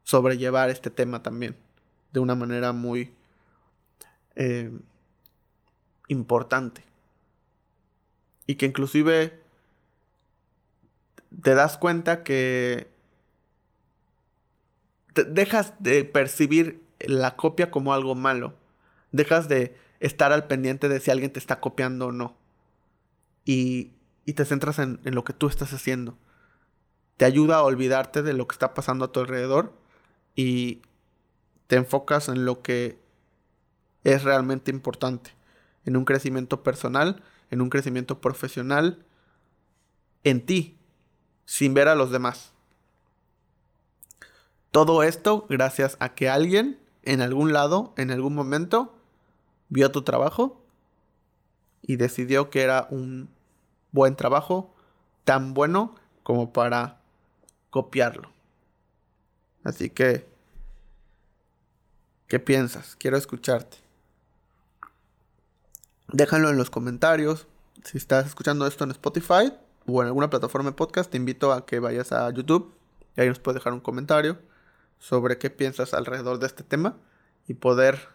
sobrellevar 0.05 0.71
este 0.71 0.91
tema 0.91 1.21
también. 1.21 1.57
De 2.13 2.21
una 2.21 2.37
manera 2.37 2.73
muy 2.73 3.13
eh, 4.37 4.71
importante. 6.09 6.85
Y 8.47 8.57
que 8.57 8.67
inclusive 8.67 9.41
te 11.43 11.55
das 11.55 11.79
cuenta 11.79 12.23
que 12.23 12.89
dejas 15.15 15.75
de 15.79 16.05
percibir 16.05 16.83
la 17.01 17.37
copia 17.37 17.71
como 17.71 17.95
algo 17.95 18.15
malo. 18.15 18.55
Dejas 19.11 19.49
de 19.49 19.77
estar 20.01 20.33
al 20.33 20.47
pendiente 20.47 20.89
de 20.89 21.01
si 21.01 21.11
alguien 21.11 21.33
te 21.33 21.39
está 21.39 21.61
copiando 21.61 22.09
o 22.09 22.13
no. 22.13 22.37
Y, 23.45 23.93
y 24.25 24.35
te 24.35 24.45
centras 24.45 24.79
en, 24.79 25.01
en, 25.05 25.15
lo 25.15 25.25
que 25.25 25.33
tú 25.33 25.49
estás 25.49 25.73
haciendo. 25.73 26.17
Te 27.17 27.25
ayuda 27.25 27.57
a 27.57 27.63
olvidarte 27.63 28.23
de 28.23 28.33
lo 28.33 28.47
que 28.47 28.55
está 28.55 28.75
pasando 28.75 29.05
a 29.05 29.13
tu 29.13 29.21
alrededor 29.21 29.73
y 30.35 30.83
te 31.67 31.77
enfocas 31.77 32.29
en 32.29 32.45
lo 32.45 32.63
que 32.63 32.99
es 34.05 34.25
realmente 34.25 34.71
importante 34.71 35.31
en 35.85 35.97
un 35.97 36.05
crecimiento 36.05 36.63
personal, 36.63 37.23
en 37.51 37.61
un 37.61 37.71
crecimiento 37.71 38.21
profesional, 38.21 39.05
en 40.25 40.45
ti, 40.45 40.79
sin 41.45 41.75
ver 41.75 41.89
a 41.89 41.95
los 41.95 42.11
demás. 42.11 42.53
Todo 44.71 45.03
esto 45.03 45.47
gracias 45.49 45.97
a 46.01 46.15
que 46.15 46.29
alguien 46.31 46.79
en 47.03 47.21
algún 47.21 47.53
lado, 47.53 47.93
en 47.97 48.11
algún 48.11 48.35
momento, 48.35 48.97
vio 49.69 49.91
tu 49.91 50.03
trabajo 50.03 50.63
y 51.83 51.97
decidió 51.97 52.49
que 52.49 52.63
era 52.63 52.87
un 52.91 53.29
buen 53.91 54.17
trabajo, 54.17 54.75
tan 55.25 55.53
bueno 55.53 55.95
como 56.23 56.53
para 56.53 57.01
copiarlo. 57.71 58.31
Así 59.65 59.91
que, 59.91 60.27
¿qué 62.29 62.39
piensas? 62.39 62.97
Quiero 62.97 63.17
escucharte. 63.17 63.82
Déjalo 66.13 66.51
en 66.51 66.59
los 66.59 66.69
comentarios. 66.69 67.47
Si 67.85 67.97
estás 67.97 68.27
escuchando 68.27 68.67
esto 68.67 68.85
en 68.85 68.91
Spotify 68.91 69.55
o 69.87 70.03
en 70.03 70.09
alguna 70.09 70.29
plataforma 70.29 70.71
de 70.71 70.77
podcast, 70.77 71.11
te 71.11 71.17
invito 71.17 71.53
a 71.53 71.65
que 71.65 71.79
vayas 71.79 72.13
a 72.13 72.31
YouTube 72.31 72.75
y 73.17 73.23
ahí 73.23 73.29
nos 73.29 73.39
puedes 73.39 73.61
dejar 73.61 73.73
un 73.73 73.81
comentario 73.81 74.39
sobre 74.99 75.39
qué 75.39 75.49
piensas 75.49 75.95
alrededor 75.95 76.39
de 76.39 76.47
este 76.47 76.65
tema 76.65 76.99
y 77.49 77.55
poder 77.55 78.09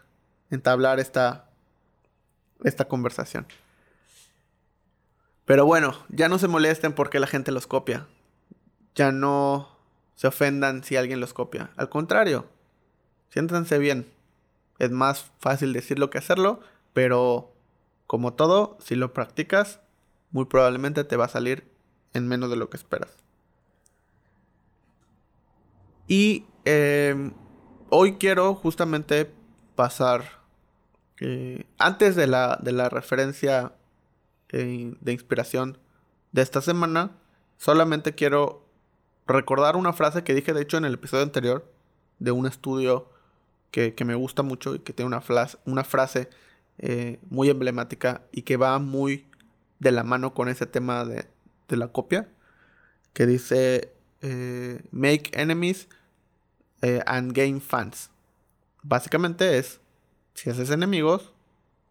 entablar 0.50 1.00
esta, 1.00 1.50
esta 2.62 2.86
conversación. 2.86 3.48
Pero 5.44 5.66
bueno, 5.66 5.98
ya 6.08 6.28
no 6.28 6.38
se 6.38 6.46
molesten 6.46 6.92
porque 6.92 7.18
la 7.18 7.26
gente 7.26 7.50
los 7.50 7.66
copia. 7.66 8.06
Ya 8.94 9.10
no 9.10 9.76
se 10.14 10.28
ofendan 10.28 10.84
si 10.84 10.96
alguien 10.96 11.18
los 11.18 11.34
copia. 11.34 11.70
Al 11.76 11.88
contrario, 11.88 12.46
siéntanse 13.30 13.78
bien. 13.78 14.08
Es 14.78 14.92
más 14.92 15.32
fácil 15.40 15.72
decirlo 15.72 16.10
que 16.10 16.18
hacerlo, 16.18 16.60
pero 16.92 17.57
como 18.08 18.32
todo, 18.32 18.78
si 18.80 18.96
lo 18.96 19.12
practicas, 19.12 19.80
muy 20.30 20.46
probablemente 20.46 21.04
te 21.04 21.16
va 21.16 21.26
a 21.26 21.28
salir 21.28 21.70
en 22.14 22.26
menos 22.26 22.48
de 22.48 22.56
lo 22.56 22.70
que 22.70 22.78
esperas. 22.78 23.14
Y 26.06 26.46
em, 26.64 27.34
hoy 27.90 28.14
quiero 28.14 28.54
justamente 28.54 29.30
pasar, 29.76 30.40
eh, 31.20 31.66
antes 31.76 32.16
de 32.16 32.26
la, 32.26 32.58
de 32.62 32.72
la 32.72 32.88
referencia 32.88 33.74
eh, 34.48 34.94
de 34.98 35.12
inspiración 35.12 35.76
de 36.32 36.40
esta 36.40 36.62
semana, 36.62 37.10
solamente 37.58 38.14
quiero 38.14 38.64
recordar 39.26 39.76
una 39.76 39.92
frase 39.92 40.24
que 40.24 40.32
dije 40.32 40.54
de 40.54 40.62
hecho 40.62 40.78
en 40.78 40.86
el 40.86 40.94
episodio 40.94 41.24
anterior 41.24 41.70
de 42.20 42.30
un 42.30 42.46
estudio 42.46 43.10
que, 43.70 43.94
me 44.06 44.14
gusta 44.14 44.42
mucho 44.42 44.74
y 44.74 44.78
que 44.78 44.94
tiene 44.94 45.08
una, 45.08 45.22
una 45.66 45.84
frase 45.84 46.30
eh, 46.78 47.18
muy 47.28 47.50
emblemática 47.50 48.22
y 48.32 48.42
que 48.42 48.56
va 48.56 48.78
muy 48.78 49.26
de 49.78 49.92
la 49.92 50.04
mano 50.04 50.34
con 50.34 50.48
ese 50.48 50.66
tema 50.66 51.04
de, 51.04 51.26
la 51.68 51.88
copia, 51.88 52.28
que 53.12 53.26
dice, 53.26 53.92
eh, 54.22 54.80
make 54.90 55.30
enemies 55.32 55.88
eh, 56.82 57.02
and 57.06 57.32
gain 57.32 57.60
fans. 57.60 58.10
Básicamente 58.82 59.58
es, 59.58 59.80
si 60.34 60.50
haces 60.50 60.70
enemigos 60.70 61.32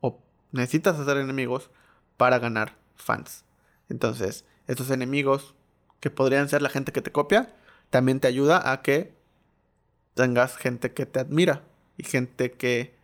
o 0.01 0.19
necesitas 0.51 0.99
hacer 0.99 1.17
enemigos 1.17 1.69
para 2.15 2.39
ganar 2.39 2.75
fans. 2.95 3.43
Entonces, 3.89 4.45
estos 4.67 4.89
enemigos 4.89 5.55
que 5.99 6.09
podrían 6.09 6.49
ser 6.49 6.61
la 6.61 6.69
gente 6.69 6.91
que 6.91 7.01
te 7.01 7.11
copia, 7.11 7.53
también 7.89 8.19
te 8.19 8.27
ayuda 8.27 8.71
a 8.71 8.81
que 8.81 9.13
tengas 10.13 10.57
gente 10.57 10.93
que 10.93 11.05
te 11.05 11.19
admira 11.19 11.63
y 11.97 12.03
gente 12.03 12.51
que 12.51 12.96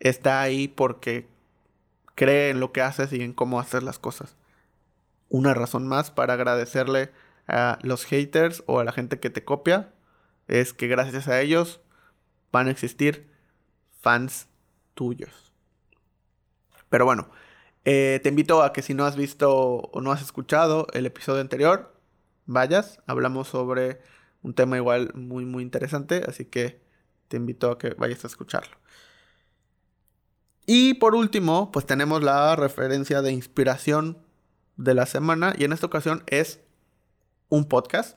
está 0.00 0.40
ahí 0.40 0.68
porque 0.68 1.28
cree 2.14 2.50
en 2.50 2.60
lo 2.60 2.72
que 2.72 2.82
haces 2.82 3.12
y 3.12 3.22
en 3.22 3.32
cómo 3.32 3.60
hacer 3.60 3.82
las 3.82 3.98
cosas. 3.98 4.36
Una 5.28 5.54
razón 5.54 5.86
más 5.86 6.10
para 6.10 6.34
agradecerle 6.34 7.12
a 7.46 7.78
los 7.82 8.04
haters 8.04 8.62
o 8.66 8.80
a 8.80 8.84
la 8.84 8.92
gente 8.92 9.20
que 9.20 9.30
te 9.30 9.44
copia 9.44 9.92
es 10.48 10.72
que 10.72 10.88
gracias 10.88 11.28
a 11.28 11.40
ellos 11.40 11.80
van 12.52 12.66
a 12.66 12.70
existir 12.70 13.30
fans 14.00 14.48
tuyos. 14.94 15.52
Pero 16.88 17.04
bueno, 17.04 17.30
eh, 17.84 18.20
te 18.22 18.28
invito 18.28 18.62
a 18.62 18.72
que 18.72 18.82
si 18.82 18.94
no 18.94 19.04
has 19.04 19.16
visto 19.16 19.52
o 19.54 20.00
no 20.00 20.12
has 20.12 20.22
escuchado 20.22 20.86
el 20.92 21.06
episodio 21.06 21.40
anterior, 21.40 21.94
vayas. 22.46 23.00
Hablamos 23.06 23.48
sobre 23.48 24.00
un 24.42 24.54
tema 24.54 24.76
igual 24.76 25.12
muy, 25.14 25.44
muy 25.44 25.62
interesante, 25.62 26.22
así 26.26 26.44
que 26.44 26.80
te 27.28 27.36
invito 27.36 27.70
a 27.70 27.78
que 27.78 27.94
vayas 27.94 28.24
a 28.24 28.26
escucharlo. 28.26 28.76
Y 30.72 30.94
por 30.94 31.16
último, 31.16 31.72
pues 31.72 31.84
tenemos 31.84 32.22
la 32.22 32.54
referencia 32.54 33.22
de 33.22 33.32
inspiración 33.32 34.18
de 34.76 34.94
la 34.94 35.04
semana 35.04 35.52
y 35.58 35.64
en 35.64 35.72
esta 35.72 35.86
ocasión 35.86 36.22
es 36.28 36.60
un 37.48 37.64
podcast. 37.64 38.16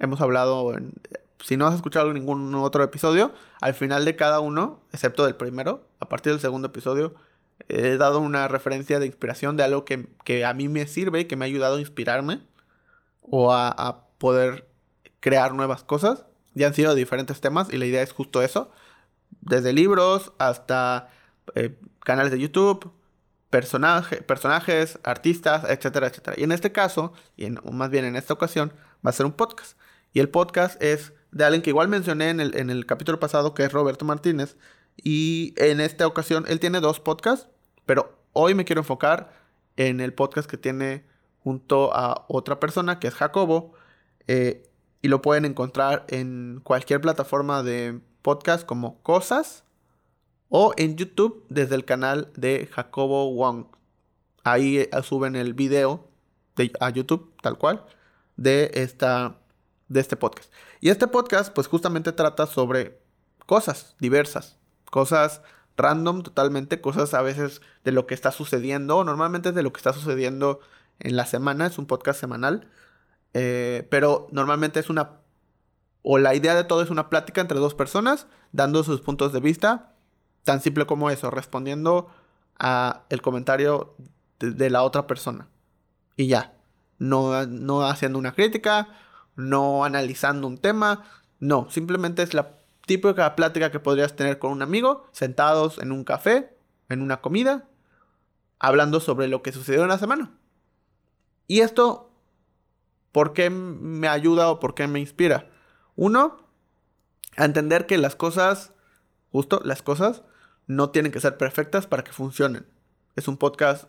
Hemos 0.00 0.20
hablado, 0.20 0.74
si 1.38 1.56
no 1.56 1.68
has 1.68 1.76
escuchado 1.76 2.12
ningún 2.12 2.52
otro 2.56 2.82
episodio, 2.82 3.32
al 3.60 3.74
final 3.74 4.04
de 4.04 4.16
cada 4.16 4.40
uno, 4.40 4.80
excepto 4.92 5.24
del 5.24 5.36
primero, 5.36 5.86
a 6.00 6.08
partir 6.08 6.32
del 6.32 6.40
segundo 6.40 6.66
episodio, 6.66 7.14
he 7.68 7.96
dado 7.98 8.18
una 8.18 8.48
referencia 8.48 8.98
de 8.98 9.06
inspiración 9.06 9.56
de 9.56 9.62
algo 9.62 9.84
que, 9.84 10.44
a 10.44 10.52
mí 10.54 10.68
me 10.68 10.88
sirve 10.88 11.20
y 11.20 11.24
que 11.26 11.36
me 11.36 11.44
ha 11.44 11.46
ayudado 11.46 11.76
a 11.76 11.80
inspirarme 11.80 12.40
o 13.22 13.52
a, 13.52 14.08
poder 14.18 14.68
crear 15.20 15.54
nuevas 15.54 15.84
cosas. 15.84 16.26
Ya 16.52 16.66
han 16.66 16.74
sido 16.74 16.96
diferentes 16.96 17.40
temas 17.40 17.72
y 17.72 17.76
la 17.76 17.86
idea 17.86 18.02
es 18.02 18.10
justo 18.10 18.42
eso. 18.42 18.72
Desde 19.40 19.72
libros 19.72 20.32
hasta 20.38 21.10
eh, 21.54 21.78
canales 22.00 22.32
de 22.32 22.38
YouTube, 22.38 22.92
personajes, 23.50 24.98
artistas, 25.02 25.64
etcétera, 25.68 26.06
etcétera. 26.06 26.36
Y 26.38 26.44
en 26.44 26.52
este 26.52 26.72
caso, 26.72 27.12
y 27.36 27.50
más 27.50 27.90
bien 27.90 28.04
en 28.04 28.16
esta 28.16 28.34
ocasión, 28.34 28.72
va 29.04 29.10
a 29.10 29.12
ser 29.12 29.26
un 29.26 29.32
podcast. 29.32 29.76
Y 30.12 30.20
el 30.20 30.28
podcast 30.28 30.80
es 30.82 31.12
de 31.32 31.44
alguien 31.44 31.62
que 31.62 31.70
igual 31.70 31.88
mencioné 31.88 32.30
en 32.30 32.40
el, 32.40 32.56
en 32.56 32.70
el 32.70 32.86
capítulo 32.86 33.18
pasado, 33.18 33.54
que 33.54 33.64
es 33.64 33.72
Roberto 33.72 34.04
Martínez. 34.04 34.56
Y 34.96 35.54
en 35.56 35.80
esta 35.80 36.06
ocasión 36.06 36.44
él 36.48 36.60
tiene 36.60 36.80
dos 36.80 37.00
podcasts, 37.00 37.48
pero 37.86 38.18
hoy 38.32 38.54
me 38.54 38.64
quiero 38.64 38.80
enfocar 38.80 39.32
en 39.76 40.00
el 40.00 40.12
podcast 40.12 40.48
que 40.48 40.56
tiene 40.56 41.04
junto 41.42 41.94
a 41.94 42.26
otra 42.28 42.60
persona, 42.60 42.98
que 42.98 43.08
es 43.08 43.14
Jacobo. 43.14 43.74
Eh, 44.26 44.62
y 45.02 45.08
lo 45.08 45.22
pueden 45.22 45.44
encontrar 45.44 46.04
en 46.08 46.60
cualquier 46.62 47.00
plataforma 47.00 47.62
de 47.62 48.00
podcast 48.22 48.66
como 48.66 49.02
Cosas 49.02 49.64
o 50.50 50.74
en 50.76 50.96
YouTube 50.96 51.46
desde 51.48 51.76
el 51.76 51.86
canal 51.86 52.30
de 52.36 52.68
Jacobo 52.70 53.32
Wong. 53.32 53.66
Ahí 54.44 54.78
eh, 54.78 54.90
suben 55.02 55.36
el 55.36 55.54
video 55.54 56.08
de, 56.56 56.72
a 56.80 56.90
YouTube, 56.90 57.32
tal 57.40 57.56
cual, 57.56 57.86
de, 58.36 58.70
esta, 58.74 59.36
de 59.88 60.00
este 60.00 60.16
podcast. 60.16 60.52
Y 60.80 60.90
este 60.90 61.06
podcast, 61.06 61.54
pues 61.54 61.68
justamente 61.68 62.12
trata 62.12 62.46
sobre 62.46 63.00
cosas 63.46 63.94
diversas, 64.00 64.58
cosas 64.90 65.40
random 65.76 66.22
totalmente, 66.22 66.80
cosas 66.80 67.14
a 67.14 67.22
veces 67.22 67.62
de 67.84 67.92
lo 67.92 68.06
que 68.06 68.14
está 68.14 68.32
sucediendo, 68.32 69.04
normalmente 69.04 69.50
es 69.50 69.54
de 69.54 69.62
lo 69.62 69.72
que 69.72 69.78
está 69.78 69.92
sucediendo 69.92 70.60
en 70.98 71.16
la 71.16 71.26
semana, 71.26 71.66
es 71.66 71.78
un 71.78 71.86
podcast 71.86 72.20
semanal, 72.20 72.68
eh, 73.34 73.86
pero 73.88 74.26
normalmente 74.32 74.80
es 74.80 74.90
una, 74.90 75.20
o 76.02 76.18
la 76.18 76.34
idea 76.34 76.54
de 76.54 76.64
todo 76.64 76.82
es 76.82 76.90
una 76.90 77.08
plática 77.08 77.40
entre 77.40 77.58
dos 77.58 77.74
personas, 77.74 78.26
dando 78.52 78.82
sus 78.82 79.00
puntos 79.00 79.32
de 79.32 79.40
vista, 79.40 79.94
tan 80.44 80.60
simple 80.60 80.86
como 80.86 81.10
eso, 81.10 81.30
respondiendo 81.30 82.10
a 82.58 83.04
el 83.08 83.22
comentario 83.22 83.94
de, 84.38 84.70
la 84.70 84.82
otra 84.82 85.06
persona. 85.06 85.48
Y 86.16 86.28
ya, 86.28 86.54
no, 86.98 87.46
no 87.46 87.86
haciendo 87.86 88.18
una 88.18 88.32
crítica, 88.32 88.88
no 89.36 89.84
analizando 89.84 90.46
un 90.46 90.58
tema, 90.58 91.04
no, 91.38 91.68
simplemente 91.70 92.22
es 92.22 92.34
la 92.34 92.58
típica 92.86 93.34
plática 93.36 93.70
que 93.70 93.80
podrías 93.80 94.16
tener 94.16 94.38
con 94.38 94.52
un 94.52 94.62
amigo, 94.62 95.06
sentados 95.12 95.78
en 95.78 95.92
un 95.92 96.04
café, 96.04 96.56
en 96.88 97.02
una 97.02 97.20
comida, 97.20 97.68
hablando 98.58 99.00
sobre 99.00 99.28
lo 99.28 99.42
que 99.42 99.52
sucedió 99.52 99.82
en 99.82 99.88
la 99.88 99.98
semana. 99.98 100.32
Y 101.46 101.60
esto, 101.60 102.10
¿por 103.12 103.32
qué 103.32 103.50
me 103.50 104.08
ayuda 104.08 104.50
o 104.50 104.60
por 104.60 104.74
qué 104.74 104.86
me 104.86 105.00
inspira? 105.00 105.50
Uno, 105.96 106.38
a 107.36 107.44
entender 107.44 107.86
que 107.86 107.98
las 107.98 108.16
cosas, 108.16 108.72
justo 109.32 109.60
las 109.64 109.82
cosas, 109.82 110.22
no 110.70 110.90
tienen 110.90 111.10
que 111.10 111.18
ser 111.18 111.36
perfectas 111.36 111.88
para 111.88 112.04
que 112.04 112.12
funcionen. 112.12 112.64
Es 113.16 113.26
un 113.26 113.36
podcast 113.36 113.88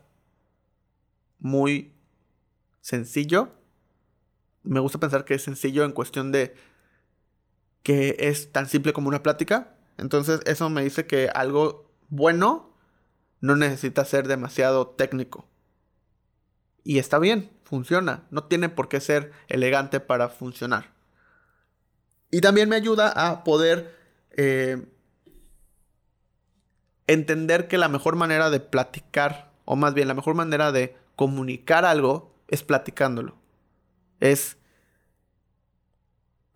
muy 1.38 1.94
sencillo. 2.82 3.52
Me 4.64 4.80
gusta 4.80 5.00
pensar 5.00 5.24
que 5.24 5.36
es 5.36 5.44
sencillo 5.44 5.86
en 5.86 5.92
cuestión 5.92 6.32
de 6.32 6.56
que 7.84 8.16
es 8.18 8.52
tan 8.52 8.68
simple 8.68 8.94
como 8.94 9.10
una 9.10 9.22
plática. 9.22 9.76
Entonces 10.00 10.40
eso 10.48 10.72
me 10.72 10.84
dice 10.84 11.06
que 11.06 11.30
algo 11.30 11.94
bueno 12.10 12.76
no 13.42 13.56
necesita 13.56 14.04
ser 14.04 14.28
demasiado 14.28 14.88
técnico. 14.88 15.48
Y 16.84 16.98
está 16.98 17.20
bien, 17.20 17.52
funciona. 17.64 18.26
No 18.32 18.46
tiene 18.46 18.70
por 18.70 18.90
qué 18.90 19.02
ser 19.02 19.34
elegante 19.50 20.00
para 20.00 20.30
funcionar. 20.30 20.90
Y 22.32 22.42
también 22.42 22.70
me 22.70 22.76
ayuda 22.76 23.12
a 23.30 23.44
poder 23.44 23.96
eh, 24.32 24.84
entender 27.08 27.68
que 27.68 27.78
la 27.78 27.90
mejor 27.90 28.16
manera 28.16 28.50
de 28.50 28.60
platicar, 28.60 29.52
o 29.66 29.76
más 29.76 29.94
bien 29.94 30.08
la 30.08 30.14
mejor 30.14 30.36
manera 30.36 30.72
de 30.72 30.96
comunicar 31.16 31.86
algo, 31.86 32.34
es 32.48 32.64
platicándolo. 32.64 33.36
Es 34.20 34.58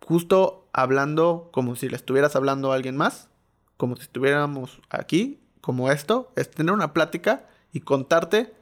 justo 0.00 0.68
hablando 0.72 1.50
como 1.52 1.74
si 1.74 1.88
le 1.88 1.96
estuvieras 1.96 2.36
hablando 2.36 2.72
a 2.72 2.76
alguien 2.76 2.96
más, 2.96 3.28
como 3.76 3.96
si 3.96 4.02
estuviéramos 4.02 4.80
aquí, 4.88 5.40
como 5.60 5.90
esto, 5.90 6.32
es 6.36 6.50
tener 6.50 6.72
una 6.72 6.92
plática 6.92 7.46
y 7.72 7.80
contarte 7.80 8.54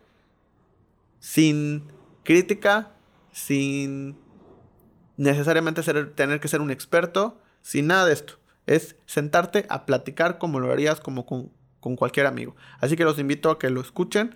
sin 1.18 1.84
crítica, 2.22 2.92
sin 3.30 4.16
necesariamente 5.16 5.82
tener 6.14 6.40
que 6.40 6.48
ser 6.48 6.60
un 6.60 6.70
experto, 6.70 7.38
sin 7.62 7.88
nada 7.88 8.06
de 8.06 8.14
esto. 8.14 8.34
Es 8.66 8.96
sentarte 9.06 9.66
a 9.68 9.84
platicar 9.86 10.38
como 10.38 10.60
lo 10.60 10.72
harías 10.72 11.00
como 11.00 11.26
con, 11.26 11.52
cualquier 11.96 12.26
amigo. 12.26 12.56
Así 12.80 12.96
que 12.96 13.04
los 13.04 13.18
invito 13.18 13.50
a 13.50 13.58
que 13.58 13.70
lo 13.70 13.80
escuchen. 13.80 14.34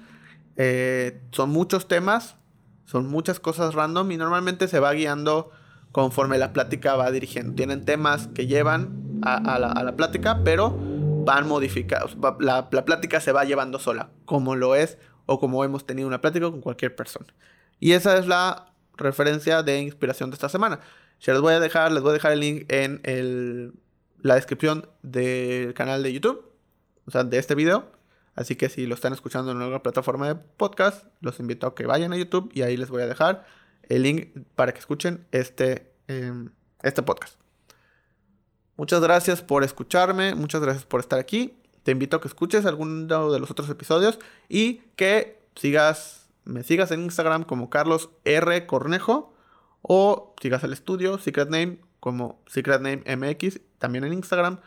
Eh, 0.56 1.20
son 1.30 1.50
muchos 1.50 1.88
temas, 1.88 2.36
son 2.84 3.06
muchas 3.06 3.40
cosas 3.40 3.74
random 3.74 4.10
y 4.12 4.16
normalmente 4.16 4.68
se 4.68 4.80
va 4.80 4.92
guiando 4.92 5.50
conforme 5.92 6.38
la 6.38 6.52
plática 6.52 6.94
va 6.96 7.10
dirigiendo. 7.10 7.54
Tienen 7.54 7.84
temas 7.84 8.28
que 8.28 8.46
llevan 8.46 9.20
a, 9.22 9.58
la, 9.58 9.96
plática, 9.96 10.42
pero 10.44 10.76
van 11.24 11.48
modificados. 11.48 12.16
La, 12.40 12.68
plática 12.68 13.20
se 13.20 13.32
va 13.32 13.44
llevando 13.44 13.78
sola, 13.78 14.10
como 14.24 14.56
lo 14.56 14.74
es 14.74 14.98
o 15.26 15.40
como 15.40 15.64
hemos 15.64 15.86
tenido 15.86 16.08
una 16.08 16.20
plática 16.20 16.50
con 16.50 16.60
cualquier 16.60 16.94
persona. 16.94 17.26
Y 17.80 17.92
esa 17.92 18.16
es 18.18 18.26
la 18.26 18.72
referencia 18.96 19.62
de 19.62 19.80
inspiración 19.80 20.30
de 20.30 20.34
esta 20.34 20.48
semana. 20.48 20.80
Se 21.18 21.32
les 21.32 21.40
voy 21.40 21.54
a 21.54 21.60
dejar, 21.60 21.92
les 21.92 22.02
voy 22.02 22.10
a 22.10 22.14
dejar 22.14 22.32
el 22.32 22.40
link 22.40 22.64
en 22.68 23.72
la 24.22 24.34
descripción 24.34 24.88
del 25.02 25.74
canal 25.74 26.02
de 26.02 26.12
YouTube, 26.12 26.47
o 27.08 27.10
sea, 27.10 27.24
de 27.24 27.38
este 27.38 27.54
video. 27.54 27.90
Así 28.34 28.54
que 28.54 28.68
si 28.68 28.86
lo 28.86 28.94
están 28.94 29.14
escuchando 29.14 29.50
en 29.50 29.60
alguna 29.60 29.82
plataforma 29.82 30.28
de 30.28 30.34
podcast, 30.34 31.06
los 31.20 31.40
invito 31.40 31.66
a 31.66 31.74
que 31.74 31.86
vayan 31.86 32.12
a 32.12 32.16
YouTube 32.16 32.50
y 32.52 32.62
ahí 32.62 32.76
les 32.76 32.90
voy 32.90 33.02
a 33.02 33.06
dejar 33.06 33.46
el 33.88 34.02
link 34.02 34.28
para 34.54 34.72
que 34.72 34.78
escuchen 34.78 35.26
este, 35.32 35.90
em, 36.06 36.50
este 36.82 37.02
podcast. 37.02 37.40
Muchas 38.76 39.00
gracias 39.00 39.40
por 39.42 39.64
escucharme, 39.64 40.34
muchas 40.34 40.60
gracias 40.60 40.84
por 40.84 41.00
estar 41.00 41.18
aquí. 41.18 41.58
Te 41.82 41.92
invito 41.92 42.18
a 42.18 42.20
que 42.20 42.28
escuches 42.28 42.66
alguno 42.66 43.32
de 43.32 43.40
los 43.40 43.50
otros 43.50 43.70
episodios 43.70 44.18
y 44.48 44.82
que 44.94 45.40
sigas, 45.56 46.28
me 46.44 46.62
sigas 46.62 46.90
en 46.90 47.02
Instagram 47.02 47.42
como 47.42 47.70
Carlos 47.70 48.10
R. 48.24 48.66
Cornejo 48.66 49.34
o 49.80 50.34
sigas 50.40 50.62
el 50.62 50.74
estudio 50.74 51.18
Secret 51.18 51.48
Name 51.48 51.78
como 52.00 52.40
Secret 52.46 52.82
Name 52.82 53.02
MX 53.16 53.60
también 53.78 54.04
en 54.04 54.12
Instagram 54.12 54.60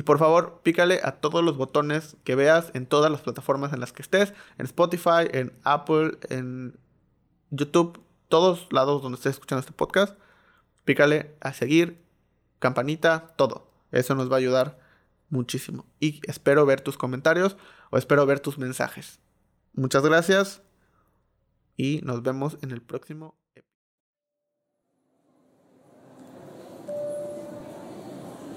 Y 0.00 0.02
por 0.02 0.18
favor, 0.18 0.62
pícale 0.62 0.98
a 1.02 1.20
todos 1.20 1.44
los 1.44 1.58
botones 1.58 2.16
que 2.24 2.34
veas 2.34 2.70
en 2.72 2.86
todas 2.86 3.12
las 3.12 3.20
plataformas 3.20 3.74
en 3.74 3.80
las 3.80 3.92
que 3.92 4.00
estés, 4.00 4.32
en 4.56 4.64
Spotify, 4.64 5.28
en 5.30 5.52
Apple, 5.62 6.12
en 6.30 6.78
YouTube, 7.50 8.00
todos 8.30 8.66
lados 8.72 9.02
donde 9.02 9.16
estés 9.16 9.34
escuchando 9.34 9.60
este 9.60 9.74
podcast. 9.74 10.18
Pícale 10.86 11.36
a 11.42 11.52
seguir, 11.52 12.02
campanita, 12.60 13.34
todo. 13.36 13.70
Eso 13.92 14.14
nos 14.14 14.30
va 14.30 14.36
a 14.36 14.38
ayudar 14.38 14.78
muchísimo. 15.28 15.84
Y 16.00 16.22
espero 16.26 16.64
ver 16.64 16.80
tus 16.80 16.96
comentarios 16.96 17.58
o 17.90 17.98
espero 17.98 18.24
ver 18.24 18.40
tus 18.40 18.56
mensajes. 18.56 19.20
Muchas 19.74 20.02
gracias 20.02 20.62
y 21.76 22.00
nos 22.04 22.22
vemos 22.22 22.56
en 22.62 22.70
el 22.70 22.80
próximo 22.80 23.39